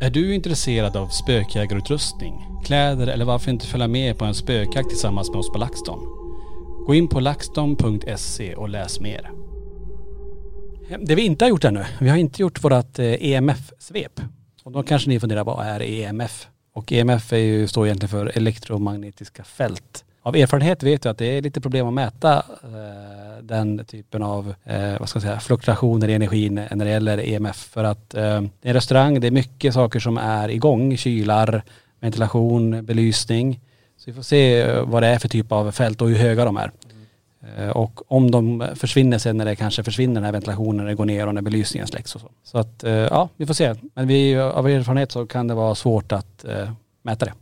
[0.00, 2.34] Är du intresserad av spökjägarutrustning,
[2.64, 5.98] kläder eller varför inte följa med på en spökjakt tillsammans med oss på LaxTon?
[6.86, 9.30] Gå in på laxton.se och läs mer.
[11.00, 14.20] Det vi inte har gjort ännu, vi har inte gjort vårt EMF-svep.
[14.64, 16.48] Och då kanske ni funderar, vad är EMF?
[16.74, 20.04] Och EMF är ju, står egentligen för elektromagnetiska fält.
[20.28, 24.54] Av erfarenhet vet jag att det är lite problem att mäta eh, den typen av,
[24.64, 27.56] eh, vad ska jag säga, fluktuationer i energin när det gäller EMF.
[27.56, 31.62] För att eh, det är en restaurang, det är mycket saker som är igång, kylar,
[32.00, 33.60] ventilation, belysning.
[33.96, 36.44] Så vi får se eh, vad det är för typ av fält och hur höga
[36.44, 36.70] de är.
[37.56, 40.94] Eh, och om de försvinner sen när det kanske försvinner den här ventilationen, när det
[40.94, 42.30] går ner och när belysningen släcks och så.
[42.44, 43.74] Så att eh, ja, vi får se.
[43.94, 46.44] Men vi, av erfarenhet så kan det vara svårt att
[47.02, 47.32] mäta det.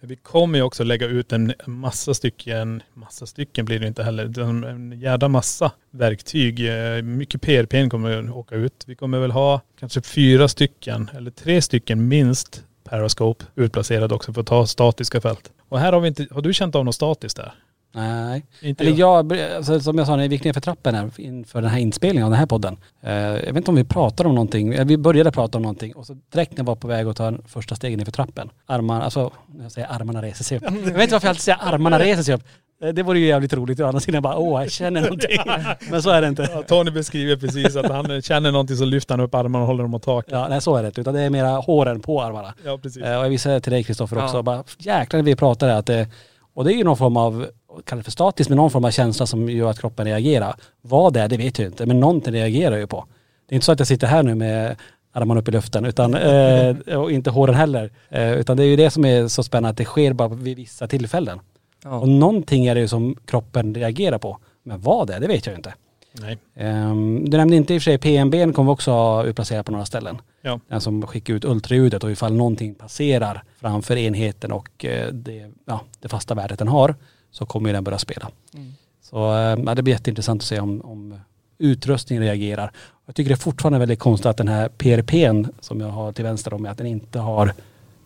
[0.00, 4.40] Vi kommer ju också lägga ut en massa stycken, massa stycken blir det inte heller,
[4.68, 6.68] en jävla massa verktyg.
[6.68, 8.84] Eh, mycket PRP kommer att åka ut.
[8.86, 14.40] Vi kommer väl ha kanske fyra stycken, eller tre stycken minst, Parascope utplacerade också för
[14.40, 15.52] att ta statiska fält.
[15.68, 17.54] Och här har vi inte, har du känt av något statiskt där?
[17.94, 18.46] Nej.
[18.62, 19.32] Inte Eller jag.
[19.38, 22.24] alltså, som jag sa när vi gick ner för trappen här inför den här inspelningen
[22.24, 22.76] av den här podden.
[23.02, 25.94] Eh, jag vet inte om vi pratade om någonting, eh, vi började prata om någonting
[25.96, 28.50] och så direkt när jag var på väg att ta en första stegen för trappen.
[28.66, 29.30] Armarna, alltså
[29.62, 30.64] jag säger armarna reser sig upp.
[30.64, 32.42] Jag vet inte varför jag alltid säger armarna reser sig upp.
[32.82, 33.80] Eh, Det vore ju jävligt roligt.
[33.80, 35.38] Å andra sidan bara, åh jag känner någonting.
[35.90, 36.48] Men så är det inte.
[36.54, 39.82] Ja, Tony beskriver precis att han känner någonting så lyfter han upp armarna och håller
[39.82, 40.32] dem mot taket.
[40.32, 41.00] Ja, nej så är det inte.
[41.00, 42.54] Utan det är mera håren på armarna.
[42.64, 43.02] Ja precis.
[43.02, 44.42] Eh, Och jag visade till dig Kristoffer också, Ja.
[44.42, 46.08] bara jäklar när vi pratade att det,
[46.54, 47.46] och det är ju någon form av,
[47.84, 50.54] kallar för statiskt, men någon form av känsla som gör att kroppen reagerar.
[50.80, 53.06] Vad det är, det vet jag inte, men någonting reagerar jag ju på.
[53.48, 54.76] Det är inte så att jag sitter här nu med
[55.12, 57.90] armarna upp i luften, utan, eh, och inte håren heller.
[58.08, 60.56] Eh, utan det är ju det som är så spännande, att det sker bara vid
[60.56, 61.40] vissa tillfällen.
[61.84, 61.98] Ja.
[61.98, 64.38] Och någonting är det ju som kroppen reagerar på.
[64.62, 65.74] Men vad det är, det vet jag ju inte.
[66.12, 66.38] Nej.
[66.56, 69.72] Ehm, du nämnde inte i och för sig PMB kommer vi också ha utplacerat på
[69.72, 70.18] några ställen.
[70.42, 70.60] Ja.
[70.68, 75.80] Den som skickar ut ultraljudet och ifall någonting passerar framför enheten och eh, det, ja,
[76.00, 76.94] det fasta värdet den har
[77.30, 78.30] så kommer ju den börja spela.
[78.54, 78.72] Mm.
[79.02, 81.20] Så eh, ja, det blir jätteintressant att se om, om
[81.58, 82.72] utrustningen reagerar.
[83.06, 86.24] Jag tycker det är fortfarande väldigt konstigt att den här PRPn som jag har till
[86.24, 87.52] vänster om mig, att den inte har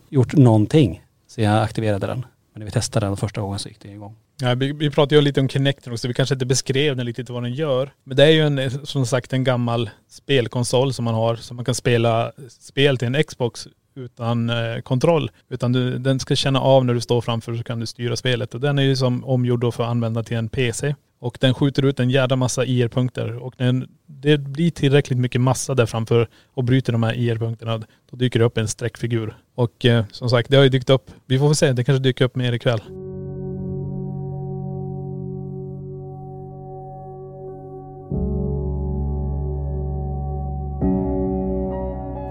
[0.08, 2.26] gjort någonting sen jag aktiverade den.
[2.52, 4.16] Men när vi testade den första gången så gick det igång.
[4.40, 7.30] Ja, vi, vi pratade ju lite om Kinecten också, vi kanske inte beskrev den riktigt
[7.30, 7.92] vad den gör.
[8.04, 11.64] Men det är ju en, som sagt en gammal spelkonsol som man har, så man
[11.64, 15.30] kan spela spel till en Xbox utan eh, kontroll.
[15.48, 18.54] Utan du, den ska känna av när du står framför så kan du styra spelet.
[18.54, 20.94] Och den är ju som omgjord då för att använda till en PC.
[21.20, 23.36] Och den skjuter ut en jävla massa IR-punkter.
[23.36, 28.16] Och när det blir tillräckligt mycket massa där framför och bryter de här IR-punkterna, då
[28.16, 29.36] dyker det upp en streckfigur.
[29.54, 31.10] Och eh, som sagt, det har ju dykt upp.
[31.26, 32.80] Vi får väl se, det kanske dyker upp mer ikväll.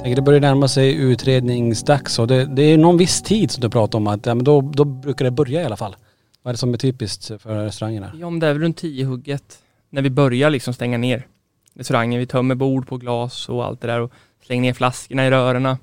[0.03, 3.69] Tänker det börjar närma sig utredningsdags och det, det är någon viss tid som du
[3.69, 5.95] pratar om att ja, men då, då brukar det börja i alla fall.
[6.41, 8.11] Vad är det som är typiskt för restaurangerna?
[8.19, 9.59] Ja, men det är väl runt 10 hugget
[9.89, 11.27] när vi börjar liksom stänga ner
[11.73, 12.19] restaurangen.
[12.19, 14.11] Vi tömmer bord på glas och allt det där och
[14.45, 15.77] slänger ner flaskorna i rörerna.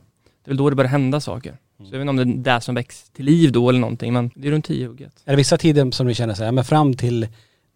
[0.45, 1.57] Det är väl då det börjar hända saker.
[1.79, 4.13] Så jag vet inte om det är det som väcks till liv då eller någonting,
[4.13, 5.13] men det är runt 10 hugget.
[5.25, 7.29] Är det vissa tider som du känner så här, men fram till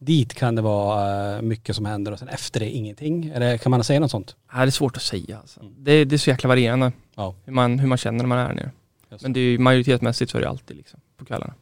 [0.05, 3.33] dit kan det vara eh, mycket som händer och sen efter det ingenting?
[3.35, 4.37] Eller kan man säga något sånt?
[4.53, 5.61] Ja, det är svårt att säga alltså.
[5.79, 7.35] det, det är så jäkla varierande Ja.
[7.45, 8.71] hur, man, hur man känner när man är här nere.
[9.11, 9.23] Just.
[9.23, 11.55] Men det är ju majoritetsmässigt så är det alltid liksom på kvällarna.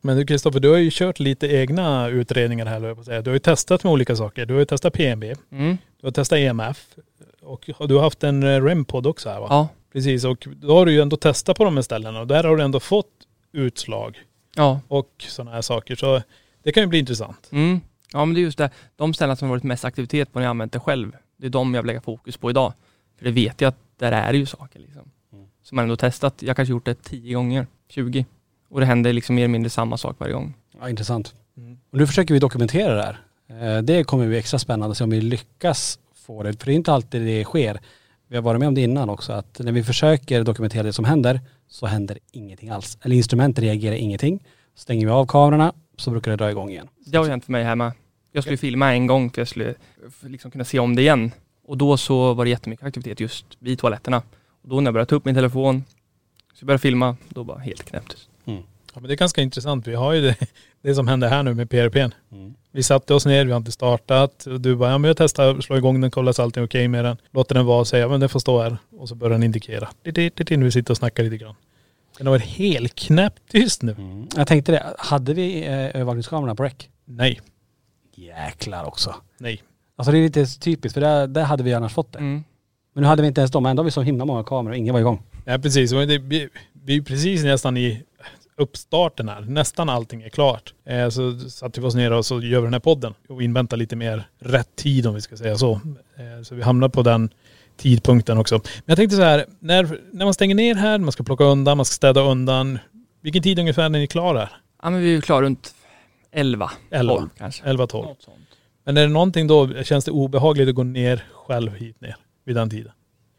[0.00, 3.22] Men du Kristoffer, du har ju kört lite egna utredningar här, jag på säga.
[3.22, 4.46] Du har ju testat med olika saker.
[4.46, 5.78] Du har ju testat PNB, Mm.
[6.00, 6.86] du har testat EMF
[7.42, 9.46] och du har haft en eh, REM-podd också här va?
[9.50, 12.44] Ja, Precis, och då har du ju ändå testat på de här ställena och där
[12.44, 13.06] har du ändå fått
[13.52, 14.18] utslag
[14.56, 14.80] ja.
[14.88, 15.96] och sådana här saker.
[15.96, 16.22] Så
[16.66, 17.48] det kan ju bli intressant.
[17.52, 17.80] Mm.
[18.12, 20.46] Ja men det är just det, de ställen som har varit mest aktivitet på när
[20.46, 22.72] jag använt det själv, det är de jag vill lägga fokus på idag.
[23.18, 25.02] För det vet jag att där är det ju saker liksom.
[25.62, 28.26] Som man ändå testat, jag kanske gjort det 10 gånger, 20.
[28.68, 30.54] Och det händer liksom mer eller mindre samma sak varje gång.
[30.80, 31.34] Ja, intressant.
[31.56, 31.78] Mm.
[31.90, 33.76] Och nu försöker vi dokumentera det här.
[33.76, 36.52] Eh, Det kommer bli extra spännande att se om vi lyckas få det.
[36.60, 37.80] För det är inte alltid det sker.
[38.28, 41.04] Vi har varit med om det innan också, att när vi försöker dokumentera det som
[41.04, 42.98] händer så händer ingenting alls.
[43.02, 44.42] Eller instrumentet reagerar ingenting.
[44.74, 46.88] Stänger vi av kamerorna så brukar det dra igång igen.
[47.06, 47.92] Det har hänt för mig med.
[48.32, 49.74] Jag skulle filma en gång för jag skulle
[50.20, 51.32] liksom kunna se om det igen.
[51.64, 54.22] Och då så var det jättemycket aktivitet just vid toaletterna.
[54.62, 55.84] Och då när jag började ta upp min telefon,
[56.54, 58.28] så jag började filma, då var helt knäppt.
[58.96, 59.86] Ja, men det är ganska intressant.
[59.86, 60.36] Vi har ju det,
[60.82, 62.14] det som händer här nu med PRPn.
[62.32, 62.54] Mm.
[62.72, 64.46] Vi satte oss ner, vi har inte startat.
[64.58, 67.04] Du bara, ja men jag testar, slå igång den, kolla så allting är okej med
[67.04, 67.16] den.
[67.30, 68.78] Låter den vara och säga, ja men den får stå här.
[68.98, 69.88] Och så börjar den indikera.
[70.02, 71.54] Det, det, det, det, vi sitter och snackar lite grann.
[72.18, 73.92] Den har varit helt knäpptyst nu.
[73.92, 74.28] Mm.
[74.36, 76.74] Jag tänkte det, hade vi eh, övervakningskamerorna på rec?
[77.04, 77.40] Nej,
[78.14, 79.14] Jäklar också.
[79.38, 79.62] nej.
[79.96, 82.18] Alltså det är lite typiskt för där, där hade vi annars fått det.
[82.18, 82.44] Mm.
[82.94, 84.76] Men nu hade vi inte ens dem, ändå har vi så himla många kameror och
[84.78, 85.22] ingen var igång.
[85.44, 86.48] Ja precis, Och det, vi,
[86.84, 88.02] vi är precis nästan i
[88.56, 89.40] uppstarten här.
[89.40, 90.74] Nästan allting är klart.
[90.84, 93.76] Eh, så satte vi oss ner och så gör vi den här podden och inväntar
[93.76, 95.72] lite mer rätt tid om vi ska säga så.
[96.16, 97.30] Eh, så vi hamnar på den
[97.76, 98.54] tidpunkten också.
[98.54, 101.76] Men jag tänkte så här, när, när man stänger ner här, man ska plocka undan,
[101.76, 102.78] man ska städa undan.
[103.22, 104.48] Vilken tid ungefär är ni klara?
[104.82, 105.74] Ja men vi är ju klara runt
[106.32, 107.14] 11, 11.
[107.14, 107.64] 12 kanske.
[107.64, 107.72] 11-12.
[107.72, 108.36] Något sånt.
[108.84, 112.56] Men är det någonting då, känns det obehagligt att gå ner själv hit ner vid
[112.56, 112.92] den tiden?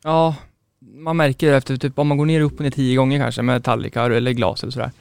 [0.04, 0.36] Ja,
[0.80, 3.64] man märker efter typ om man går ner upp och ner tio gånger kanske med
[3.64, 4.92] tallrikar eller glas eller sådär.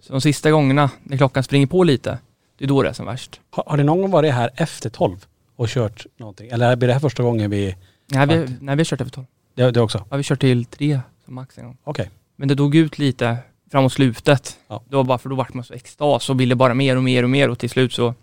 [0.00, 2.18] Så de sista gångerna när klockan springer på lite,
[2.58, 3.40] det är då det är som värst.
[3.50, 6.50] Har, har det någon gång varit här efter 12 och kört någonting?
[6.50, 7.76] Eller blir det här första gången vi...
[8.06, 9.26] Nej vi, nej, vi har kört över 12.
[9.54, 9.98] Det, det också?
[9.98, 11.76] Ja, vi har kört till tre som max en gång.
[11.84, 12.10] Okej.
[12.36, 13.36] Men det dog ut lite
[13.70, 14.58] framåt slutet.
[14.68, 14.82] Ja.
[14.88, 17.22] Det var bara för då vart man så extas och ville bara mer och mer
[17.22, 18.14] och mer och till slut så,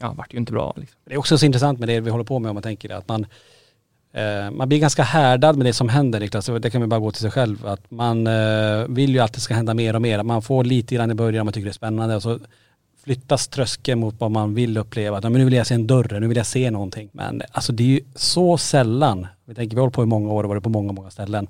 [0.00, 0.98] ja, vart det ju inte bra liksom.
[1.04, 2.96] Det är också så intressant med det vi håller på med om man tänker det,
[2.96, 3.26] att man,
[4.12, 6.46] eh, man blir ganska härdad med det som händer Niklas.
[6.46, 7.66] Det kan vi bara gå till sig själv.
[7.66, 10.22] Att man eh, vill ju att det ska hända mer och mer.
[10.22, 12.38] Man får lite grann i början, man tycker det är spännande och så
[13.06, 15.20] flyttas tröskeln mot vad man vill uppleva.
[15.20, 17.08] Men nu vill jag se en dörr, nu vill jag se någonting.
[17.12, 20.32] Men alltså det är ju så sällan, vi tänker vi har hållit på i många
[20.32, 21.48] år och varit på många, många ställen,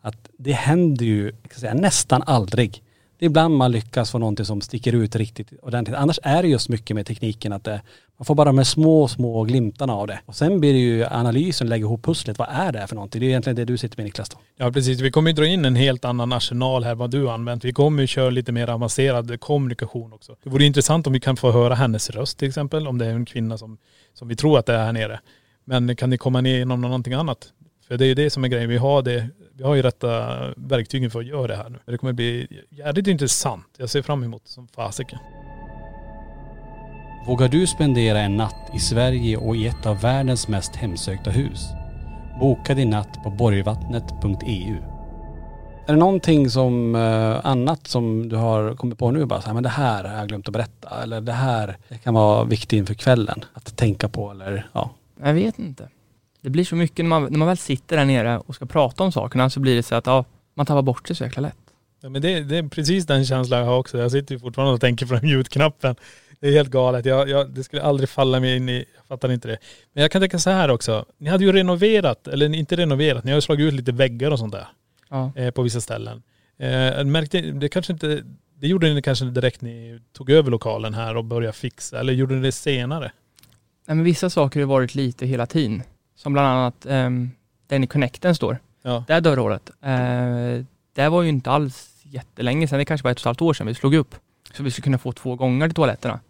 [0.00, 2.82] att det händer ju säga, nästan aldrig.
[3.24, 5.96] Det är ibland man lyckas få någonting som sticker ut riktigt ordentligt.
[5.96, 7.82] Annars är det just mycket med tekniken att det,
[8.18, 10.20] man får bara de här små, små glimtarna av det.
[10.26, 12.38] Och sen blir det ju analysen, lägga ihop pusslet.
[12.38, 13.20] Vad är det här för någonting?
[13.20, 14.38] Det är egentligen det du sitter med Niklas då.
[14.56, 17.34] Ja precis, vi kommer ju dra in en helt annan arsenal här vad du har
[17.34, 17.64] använt.
[17.64, 20.36] Vi kommer ju köra lite mer avancerad kommunikation också.
[20.42, 23.10] Det vore intressant om vi kan få höra hennes röst till exempel, om det är
[23.10, 23.78] en kvinna som,
[24.14, 25.20] som vi tror att det är här nere.
[25.64, 27.52] Men kan ni komma ner genom någonting annat?
[27.88, 28.68] För det är ju det som är grejen.
[28.68, 31.78] Vi har, det, vi har ju rätta verktygen för att göra det här nu.
[31.84, 33.66] Det kommer bli jävligt intressant.
[33.76, 35.18] Jag ser fram emot det som fasiken.
[37.26, 41.68] Vågar du spendera en natt i Sverige och i ett av världens mest hemsökta hus?
[42.40, 44.76] Boka din natt på borgvattnet.eu.
[45.86, 49.54] Är det någonting som eh, annat som du har kommit på nu bara så här,
[49.54, 52.72] men det här har jag glömt att berätta eller det här det kan vara viktigt
[52.72, 54.90] inför kvällen att tänka på eller ja.
[55.22, 55.88] Jag vet inte.
[56.44, 59.04] Det blir så mycket när man, när man väl sitter där nere och ska prata
[59.04, 61.56] om sakerna så blir det så att ja, man tappar bort sig så jäkla lätt.
[62.00, 63.98] Ja, men det, det är precis den känslan jag har också.
[63.98, 65.96] Jag sitter ju fortfarande och tänker på den mute-knappen.
[66.40, 67.06] Det är helt galet.
[67.06, 69.58] Jag, jag, det skulle aldrig falla mig in i, jag fattar inte det.
[69.92, 71.04] Men jag kan tänka så här också.
[71.18, 74.38] Ni hade ju renoverat, eller inte renoverat, ni har ju slagit ut lite väggar och
[74.38, 74.66] sånt där.
[75.10, 75.32] Ja.
[75.36, 76.22] Eh, på vissa ställen.
[76.58, 78.22] Eh, märkte, det kanske inte,
[78.60, 82.34] det gjorde ni kanske direkt ni tog över lokalen här och började fixa, eller gjorde
[82.34, 83.12] ni det senare?
[83.86, 85.82] Nej, men vissa saker har varit lite hela tiden.
[86.14, 87.30] Som bland annat um,
[87.66, 88.58] den i connecten står.
[88.82, 89.04] Ja.
[89.08, 89.70] Det dörrhålet.
[89.70, 93.42] Uh, det var ju inte alls jättelänge sedan, det kanske var ett och ett halvt
[93.42, 94.14] år sedan vi slog upp.
[94.54, 96.20] Så vi skulle kunna få två gånger till toaletterna.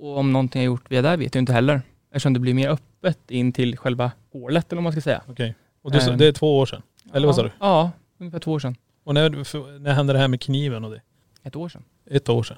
[0.00, 1.82] Och om någonting har gjort via det vet jag inte heller.
[2.10, 5.22] Eftersom det blir mer öppet in till själva hålet eller vad man ska säga.
[5.28, 5.54] Okej.
[5.82, 6.16] Och du, sa- Eh.
[6.16, 6.82] det är två år sedan?
[7.14, 7.52] Eller vad sa Ja, du?
[7.60, 8.76] Ja, ungefär två år sedan.
[9.04, 11.00] Och när, för, när hände det här med kniven och det?
[11.42, 11.84] Ett år sedan.
[12.10, 12.56] Ett år sedan.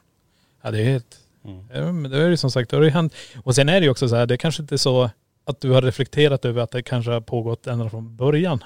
[0.63, 1.17] Ja det är helt..
[1.45, 1.65] Mm.
[1.75, 3.15] Ja, men det är ju som sagt, det har ju hänt.
[3.45, 5.11] Och sen är det ju också så här, det är kanske inte är så
[5.47, 8.65] att du har reflekterat över att det kanske har pågått ända från början.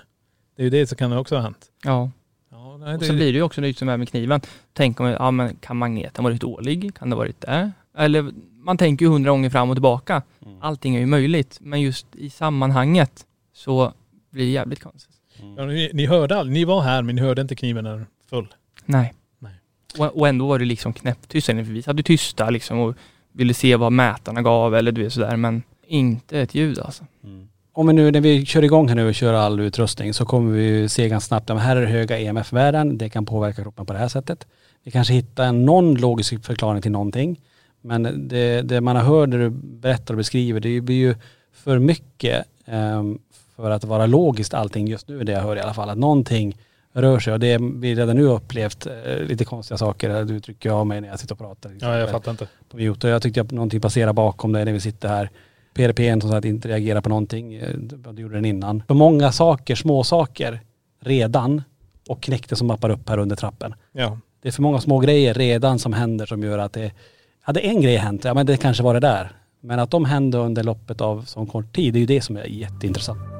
[0.56, 1.66] Det är ju det som kan också ha hänt.
[1.84, 2.10] Ja.
[2.50, 4.40] Ja, nej, Och det, så blir det ju också nytt som är med kniven.
[4.72, 6.94] Tänk om, ja men kan magneten varit dålig?
[6.94, 7.70] Kan det varit det?
[7.96, 10.22] Eller man tänker ju hundra gånger fram och tillbaka.
[10.46, 10.62] Mm.
[10.62, 13.92] Allting är ju möjligt, men just i sammanhanget så
[14.30, 15.16] blir det jävligt konstigt.
[15.56, 18.06] ja, ni, ni hörde aldrig, ni var här men ni hörde inte kniven när den
[18.30, 18.48] föll.
[18.84, 19.14] Nej.
[19.38, 19.54] Nej.
[19.98, 22.94] Och, och ändå var det liksom knäpptyst, för vi ju tysta liksom och
[23.32, 27.04] ville se vad mätarna gav eller du vet sådär, men inte ett ljud alltså.
[27.24, 27.48] Mm.
[27.72, 30.52] Om vi nu när vi kör igång här nu och kör all utrustning så kommer
[30.52, 33.92] vi ju se ganska snabbt att här är höga EMF-värden, det kan påverka kroppen på
[33.92, 34.46] det här sättet.
[34.84, 37.40] Vi kanske hittar en någon logisk förklaring till någonting.
[37.80, 41.14] Men det, det man har hört när du berättar och beskriver, det blir ju
[41.52, 43.18] för mycket ehm,
[43.56, 45.90] för att vara logiskt allting just nu, det jag hör i alla fall.
[45.90, 46.56] Att någonting
[46.92, 50.24] rör sig och det vi redan nu upplevt eh, lite konstiga saker.
[50.24, 51.72] Du trycker av mig när jag sitter och pratar.
[51.80, 52.48] Ja jag fattar inte.
[52.68, 53.06] på mute.
[53.06, 55.30] Och jag tyckte att någonting passerade bakom dig när vi sitter här.
[55.74, 57.54] PRP som sagt inte reagerar på någonting.
[57.54, 57.74] Eh,
[58.12, 58.82] Det gjorde den innan.
[58.86, 60.60] För många saker, små saker
[61.00, 61.62] redan
[62.08, 63.74] och knäckte som mappar upp här under trappen.
[63.92, 64.18] Ja.
[64.42, 66.92] Det är för många små grejer redan som händer som gör att det,
[67.40, 69.32] hade en grej hänt, ja men det kanske var det där.
[69.60, 72.36] Men att de hände under loppet av så kort tid, det är ju det som
[72.36, 73.39] är jätteintressant.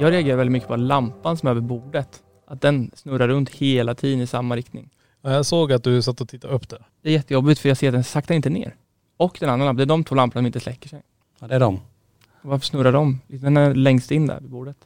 [0.00, 2.22] Jag reagerar väldigt mycket på lampan som är över bordet.
[2.46, 4.90] Att den snurrar runt hela tiden i samma riktning.
[5.22, 6.86] Ja, Jag såg att du satt och tittade upp där.
[7.02, 8.74] Det är jättejobbigt för jag ser att den saktar inte ner.
[9.16, 11.02] Och den andra lampan, det är de två lamporna som inte släcker sig.
[11.40, 11.80] Ja, det är de.
[12.42, 13.20] Varför snurrar de?
[13.26, 14.76] Den är längst in där vid bordet.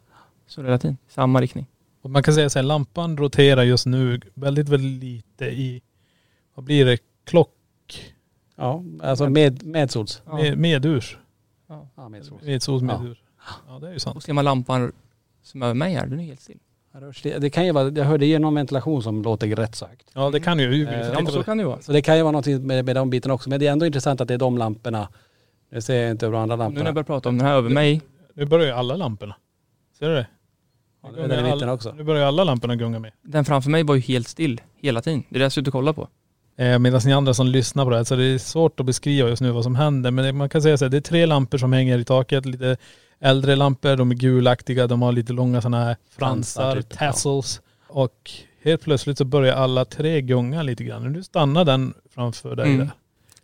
[0.46, 1.66] Snurrar hela tiden, i samma riktning.
[2.02, 5.82] Och man kan säga så här, lampan roterar just nu väldigt, väldigt lite i,
[6.54, 7.54] vad blir det, klock,
[8.56, 10.22] Ja, alltså med, medsols.
[10.26, 10.34] Ja.
[10.36, 11.18] med, medurs.
[11.96, 12.42] Ja, medsols.
[12.42, 12.98] Medsols, Ja.
[13.02, 13.18] medurs.
[13.68, 13.78] Ja.
[13.78, 14.16] det är ju sant.
[14.16, 14.92] Och ser man lampan
[15.42, 16.59] som är över mig här, den är helt still.
[17.22, 20.11] Det- Det kan ju vara, jag hörde ju någon ventilation som låter rätt så högt.
[20.14, 20.88] Ja det kan ju.
[20.88, 21.82] Eh, Ja men så kan det ju vara.
[21.82, 23.51] Så det kan ju vara något med, med de bitarna också.
[23.51, 25.09] Men det är ändå intressant att det är de lamporna.
[25.72, 26.84] Nu ser jag inte över de andra Nu när lamporna.
[26.88, 28.01] jag börjar prata om den här över mig,
[28.34, 29.34] Nu börjar ju alla lamporna.
[29.99, 30.26] Ser du det?
[31.03, 31.92] Ja, nu är den i mitten också.
[31.92, 33.12] Nu börjar ju alla lamporna gunga med.
[33.22, 35.24] den framför mig var ju helt still hela tiden.
[35.28, 36.09] Det är det jag sitter och kollar på.
[36.57, 39.28] Eh, Medan ni andra som lyssnar på det här, så det är svårt att beskriva
[39.28, 40.11] just nu vad som händer.
[40.11, 42.46] Men det, man kan säga så här, det är tre lampor som hänger i taket.
[42.46, 42.76] Lite
[43.20, 46.96] äldre lampor, de är gulaktiga, de har lite långa sådana här Fransar, typ, ja.
[46.96, 47.60] tassels.
[47.88, 48.30] Och
[48.62, 51.12] helt plötsligt så börjar alla tre gunga lite grann.
[51.12, 52.78] Nu stannar den framför dig Mm.
[52.78, 52.90] där.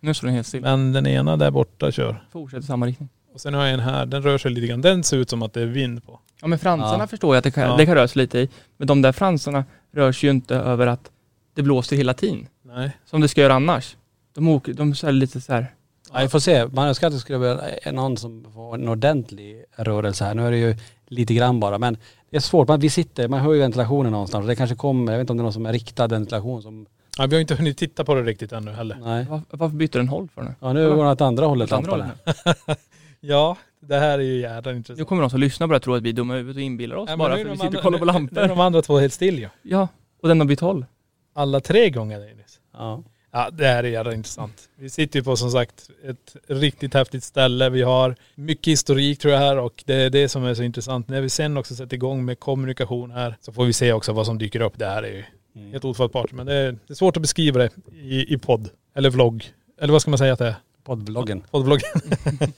[0.01, 0.61] Nu står den helt still.
[0.63, 2.25] Men den ena där borta kör.
[2.33, 3.09] Fortsätter i samma riktning.
[3.35, 4.81] Och sen har jag en här, den rör sig lite grann.
[4.81, 6.21] Den ser ut som att det är vind på.
[6.41, 7.07] Ja men fransarna Ja.
[7.07, 7.77] förstår jag att det kan, Ja.
[7.77, 8.49] det kan röra sig lite i.
[8.77, 11.11] Men de där fransarna rör sig ju inte över att
[11.55, 12.47] det blåser hela tiden.
[12.63, 12.91] Nej.
[13.07, 13.97] Som det ska göra annars.
[14.35, 15.75] De åker, de är lite så här.
[16.15, 16.67] Ja, vi får se.
[16.67, 17.61] Man önskar att det skulle vara
[17.93, 20.35] någon som får en ordentlig rörelse här.
[20.35, 21.79] Nu är det ju lite grann bara.
[21.79, 21.97] Men
[22.31, 22.69] det är svårt.
[22.69, 24.47] Man, vi sitter, man hör ju ventilationen någonstans.
[24.47, 26.87] Det kanske kommer, jag vet inte om det är någon som är riktad ventilation som..
[27.19, 28.97] Ja, vi har inte hunnit titta på det riktigt ännu heller.
[29.03, 29.27] Nej.
[29.31, 30.55] Var, varför byter den håll för nu?
[30.61, 32.03] Ja nu går den åt andra hållet lampan.
[33.21, 34.99] Ja, det här är ju jävla intressant.
[34.99, 36.97] Nu kommer de som lyssnar här tro att vi är dumma i huvudet och inbillar
[36.97, 38.15] oss Ja, men bara nu för att vi sitter och andra- kollar på Nu är
[38.15, 38.49] lampor.
[38.57, 39.49] de andra två helt still ju.
[39.63, 39.89] Ja,
[40.23, 40.87] och den har bytt håll.
[41.35, 42.61] Alla tre gånger Dennis.
[42.73, 43.03] Ja.
[43.37, 44.69] Ja det här är jävla intressant.
[44.77, 47.71] Vi sitter ju på som sagt ett riktigt häftigt ställe.
[47.71, 51.09] Vi har mycket historik tror jag här och det är det som är så intressant.
[51.09, 54.27] När vi sen också sätter igång med kommunikation här så får vi se också vad
[54.27, 54.79] som dyker upp.
[54.79, 55.25] Det här är ju
[55.71, 56.33] helt ofattbart.
[56.33, 58.69] Men det är, det är svårt att beskriva det i, i podd.
[58.95, 59.45] Eller vlogg.
[59.81, 60.55] Eller vad ska man säga att det är?
[60.85, 61.41] Poddvloggen.
[61.51, 61.91] Poddvloggen.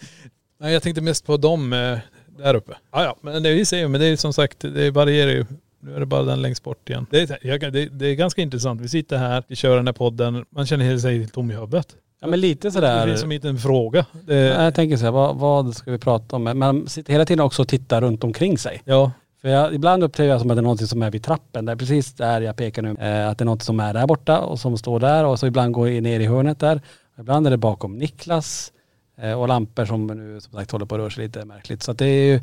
[0.59, 1.99] Nej jag tänkte mest på dem eh,
[2.39, 2.77] där uppe.
[2.93, 5.45] Ja ja, men det vi ser ju, men det är som sagt, det varierar ju.
[5.81, 7.07] Nu är det bara den längst bort igen.
[7.11, 8.81] Det är, det, det är ganska intressant.
[8.81, 10.45] Vi sitter här, vi kör den här podden.
[10.51, 11.97] Man känner sig helt tom i huvudet.
[12.21, 13.07] Ja men lite Det sådär.
[13.07, 14.07] finns som inte en fråga.
[14.27, 16.43] Det, Jag tänker så här, vad, vad ska vi prata om?
[16.45, 18.83] Men Man sitter hela tiden också och tittar runt omkring sig.
[18.85, 19.11] ja,
[19.43, 21.77] För jag, ibland upplever jag som att det är något som är vid trappen, där
[21.77, 22.91] precis där jag pekar nu.
[23.01, 25.47] Eh, att det är något som är där borta och som står där och så
[25.47, 26.81] ibland går jag ner i hörnet där.
[27.19, 28.73] Ibland är det bakom Niklas
[29.21, 31.83] eh, och lampor som nu som sagt håller på att röra sig lite märkligt.
[31.83, 32.41] Så att det är ju,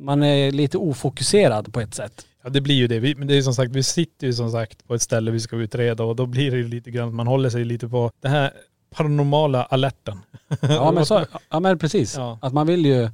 [0.00, 2.26] man är lite ofokuserad på ett sätt.
[2.44, 2.98] ja, det blir ju det.
[3.00, 5.40] Vi, men det är som sagt, vi sitter ju som sagt på ett ställe vi
[5.40, 8.28] ska utreda och då blir det ju lite grann, man håller sig lite på det
[8.28, 8.52] här
[8.94, 10.18] paranormala alerten.
[10.60, 12.16] Ja men, så, ja, men precis.
[12.16, 12.38] Ja.
[12.42, 13.10] Att man vill ju,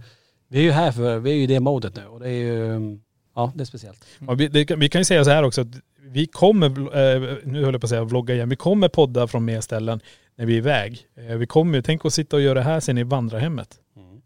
[0.48, 2.32] vi är ju här för, vi är ju i det modet nu och det är
[2.44, 2.98] ju,
[3.34, 4.04] ja det är speciellt.
[4.18, 5.68] Ja, vi, det, kan- vi kan ju säga så här också att
[6.08, 9.44] vi kommer, eh, nu höll jag på att säga vlogga igen, vi kommer podda från
[9.44, 10.00] mer ställen
[10.36, 11.06] när vi är iväg.
[11.16, 13.68] Eh, vi kommer ju, tänk att sitta och göra det här sen i vandrarhemmet.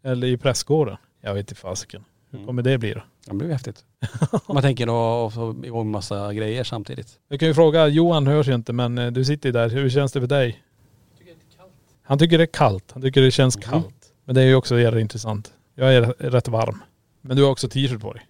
[0.03, 0.97] Eller i prästgården.
[1.23, 2.03] Jag vet inte fasiken.
[2.31, 2.47] Hur Mm.
[2.47, 3.01] kommer det bli då?
[3.25, 3.85] Det blir häftigt.
[4.47, 7.19] man tänker då och få igång massa grejer samtidigt.
[7.29, 9.69] Jag kan ju fråga, Johan hörs ju inte men eh, du sitter ju där.
[9.69, 10.63] Hur känns det för dig?
[12.03, 12.91] Han tycker det är kallt.
[12.91, 13.63] Han tycker det känns Mhm.
[13.63, 13.95] kallt.
[14.25, 15.53] Men det är ju också jävligt intressant.
[15.75, 16.83] Jag är rätt varm.
[17.21, 18.21] Men du har också t-shirt på dig.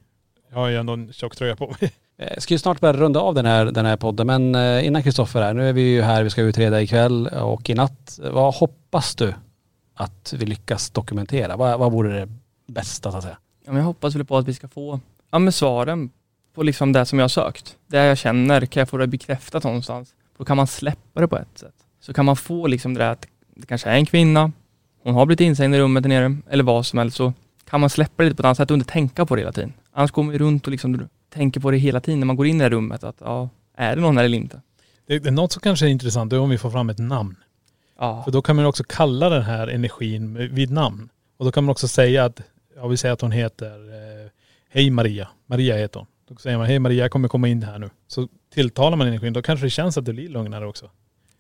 [0.50, 1.92] Jag har ju ändå en tjock tröja på mig.
[2.18, 5.04] Jag ska ju snart börja runda av den här, den här podden men eh, innan
[5.04, 8.20] Kristoffer här, nu är vi ju här, vi ska utreda ikväll och i natt.
[8.32, 9.34] Vad hoppas du
[9.94, 11.56] att vi lyckas dokumentera?
[11.58, 12.30] Vad, vad vore det
[12.68, 13.38] bästa så att säga?
[13.66, 15.00] Ja, jag hoppas väl på att vi ska få
[15.32, 16.10] ja, men svaren
[16.54, 17.78] på liksom det som jag har sökt.
[17.88, 20.14] Det jag känner, kan jag få det bekräftat någonstans?
[20.38, 21.76] Då kan man släppa det på ett sätt.
[22.02, 24.52] Så kan man få liksom det där att det kanske är en kvinna,
[25.04, 27.34] hon har blivit instängd i rummet där nere, eller vad som helst, så
[27.70, 29.52] kan man släppa det lite på ett annat sätt och inte tänka på det hela
[29.52, 29.74] tiden.
[29.92, 32.48] Annars går man ju runt och liksom tänker på det hela tiden när man går
[32.48, 34.62] in i det rummet, att ja, är det någon eller inte?
[35.08, 37.00] Det, det är något som kanske är intressant, det är om vi får fram ett
[37.00, 37.36] namn.
[38.00, 41.10] Ja, För då kan man också kalla den här energin vid namn.
[41.38, 42.42] Och då kan man också säga att,
[42.82, 44.30] ja vi säger att hon heter eh,
[44.70, 45.28] Hej Maria.
[45.46, 46.08] Maria heter hon.
[46.28, 47.90] Då säger man Hej Maria, jag kommer komma in här nu.
[48.08, 50.90] Så tilltalar man energin, då kanske det känns att det blir lugnare också.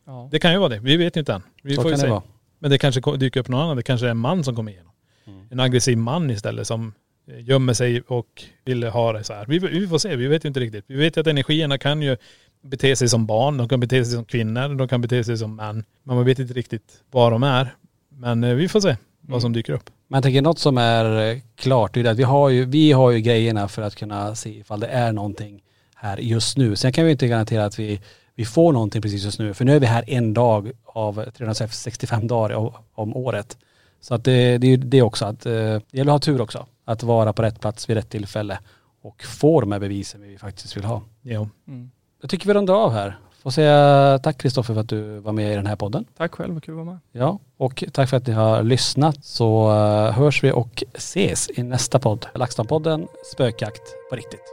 [0.05, 0.29] ja.
[0.31, 1.43] Det kan ju vara det, vi vet ju inte än.
[1.63, 2.09] Vi så får ju kan det se.
[2.09, 2.23] vara.
[2.59, 4.91] Men det kanske dyker upp någon annan, det kanske är en man som kommer igenom.
[5.27, 5.47] Mm.
[5.49, 6.93] En aggressiv man istället som
[7.27, 9.45] eh, gömmer sig och vill ha det så här.
[9.45, 10.85] Vi, vi får se, vi vet ju inte riktigt.
[10.87, 12.17] Vi vet ju att energierna kan ju
[12.61, 15.55] bete sig som barn, de kan bete sig som kvinnor, de kan bete sig som
[15.55, 15.83] män.
[16.03, 17.75] Men man vet inte riktigt vad de är.
[18.09, 19.89] Men eh, vi får se vad som dyker upp.
[20.11, 22.91] Men jag tänker något som är eh, klart, det är att vi har, ju, vi
[22.91, 25.63] har ju grejerna för att kunna se ifall det är någonting
[25.95, 26.75] här just nu.
[26.75, 28.01] Sen kan vi inte garantera att vi,
[28.35, 29.53] vi får någonting precis just nu.
[29.53, 33.57] För nu är vi här en dag av 365 dagar om, året.
[34.01, 36.41] Så att det, det är ju det också, att eh, det gäller att ha tur
[36.41, 36.65] också.
[36.85, 38.59] Att vara på rätt plats vid rätt tillfälle.
[39.01, 41.01] och få de här bevisen vi faktiskt vill ha.
[41.21, 41.49] Ja.
[41.67, 41.91] Mm.
[42.21, 43.17] Jag tycker vi rundar av här.
[43.43, 46.05] Får säga tack Kristoffer för att du var med i den här podden.
[46.17, 46.99] Tack själv, vad kul att vara med.
[47.11, 51.63] Ja, och tack för att ni har lyssnat så eh, hörs vi och ses i
[51.63, 52.27] nästa podd.
[52.33, 54.43] LaxTon-podden Spökjakt på riktigt.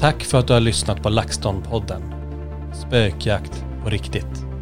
[0.00, 2.02] Tack för att du har lyssnat på LaxTon-podden.
[2.74, 4.53] Spökjakt på riktigt.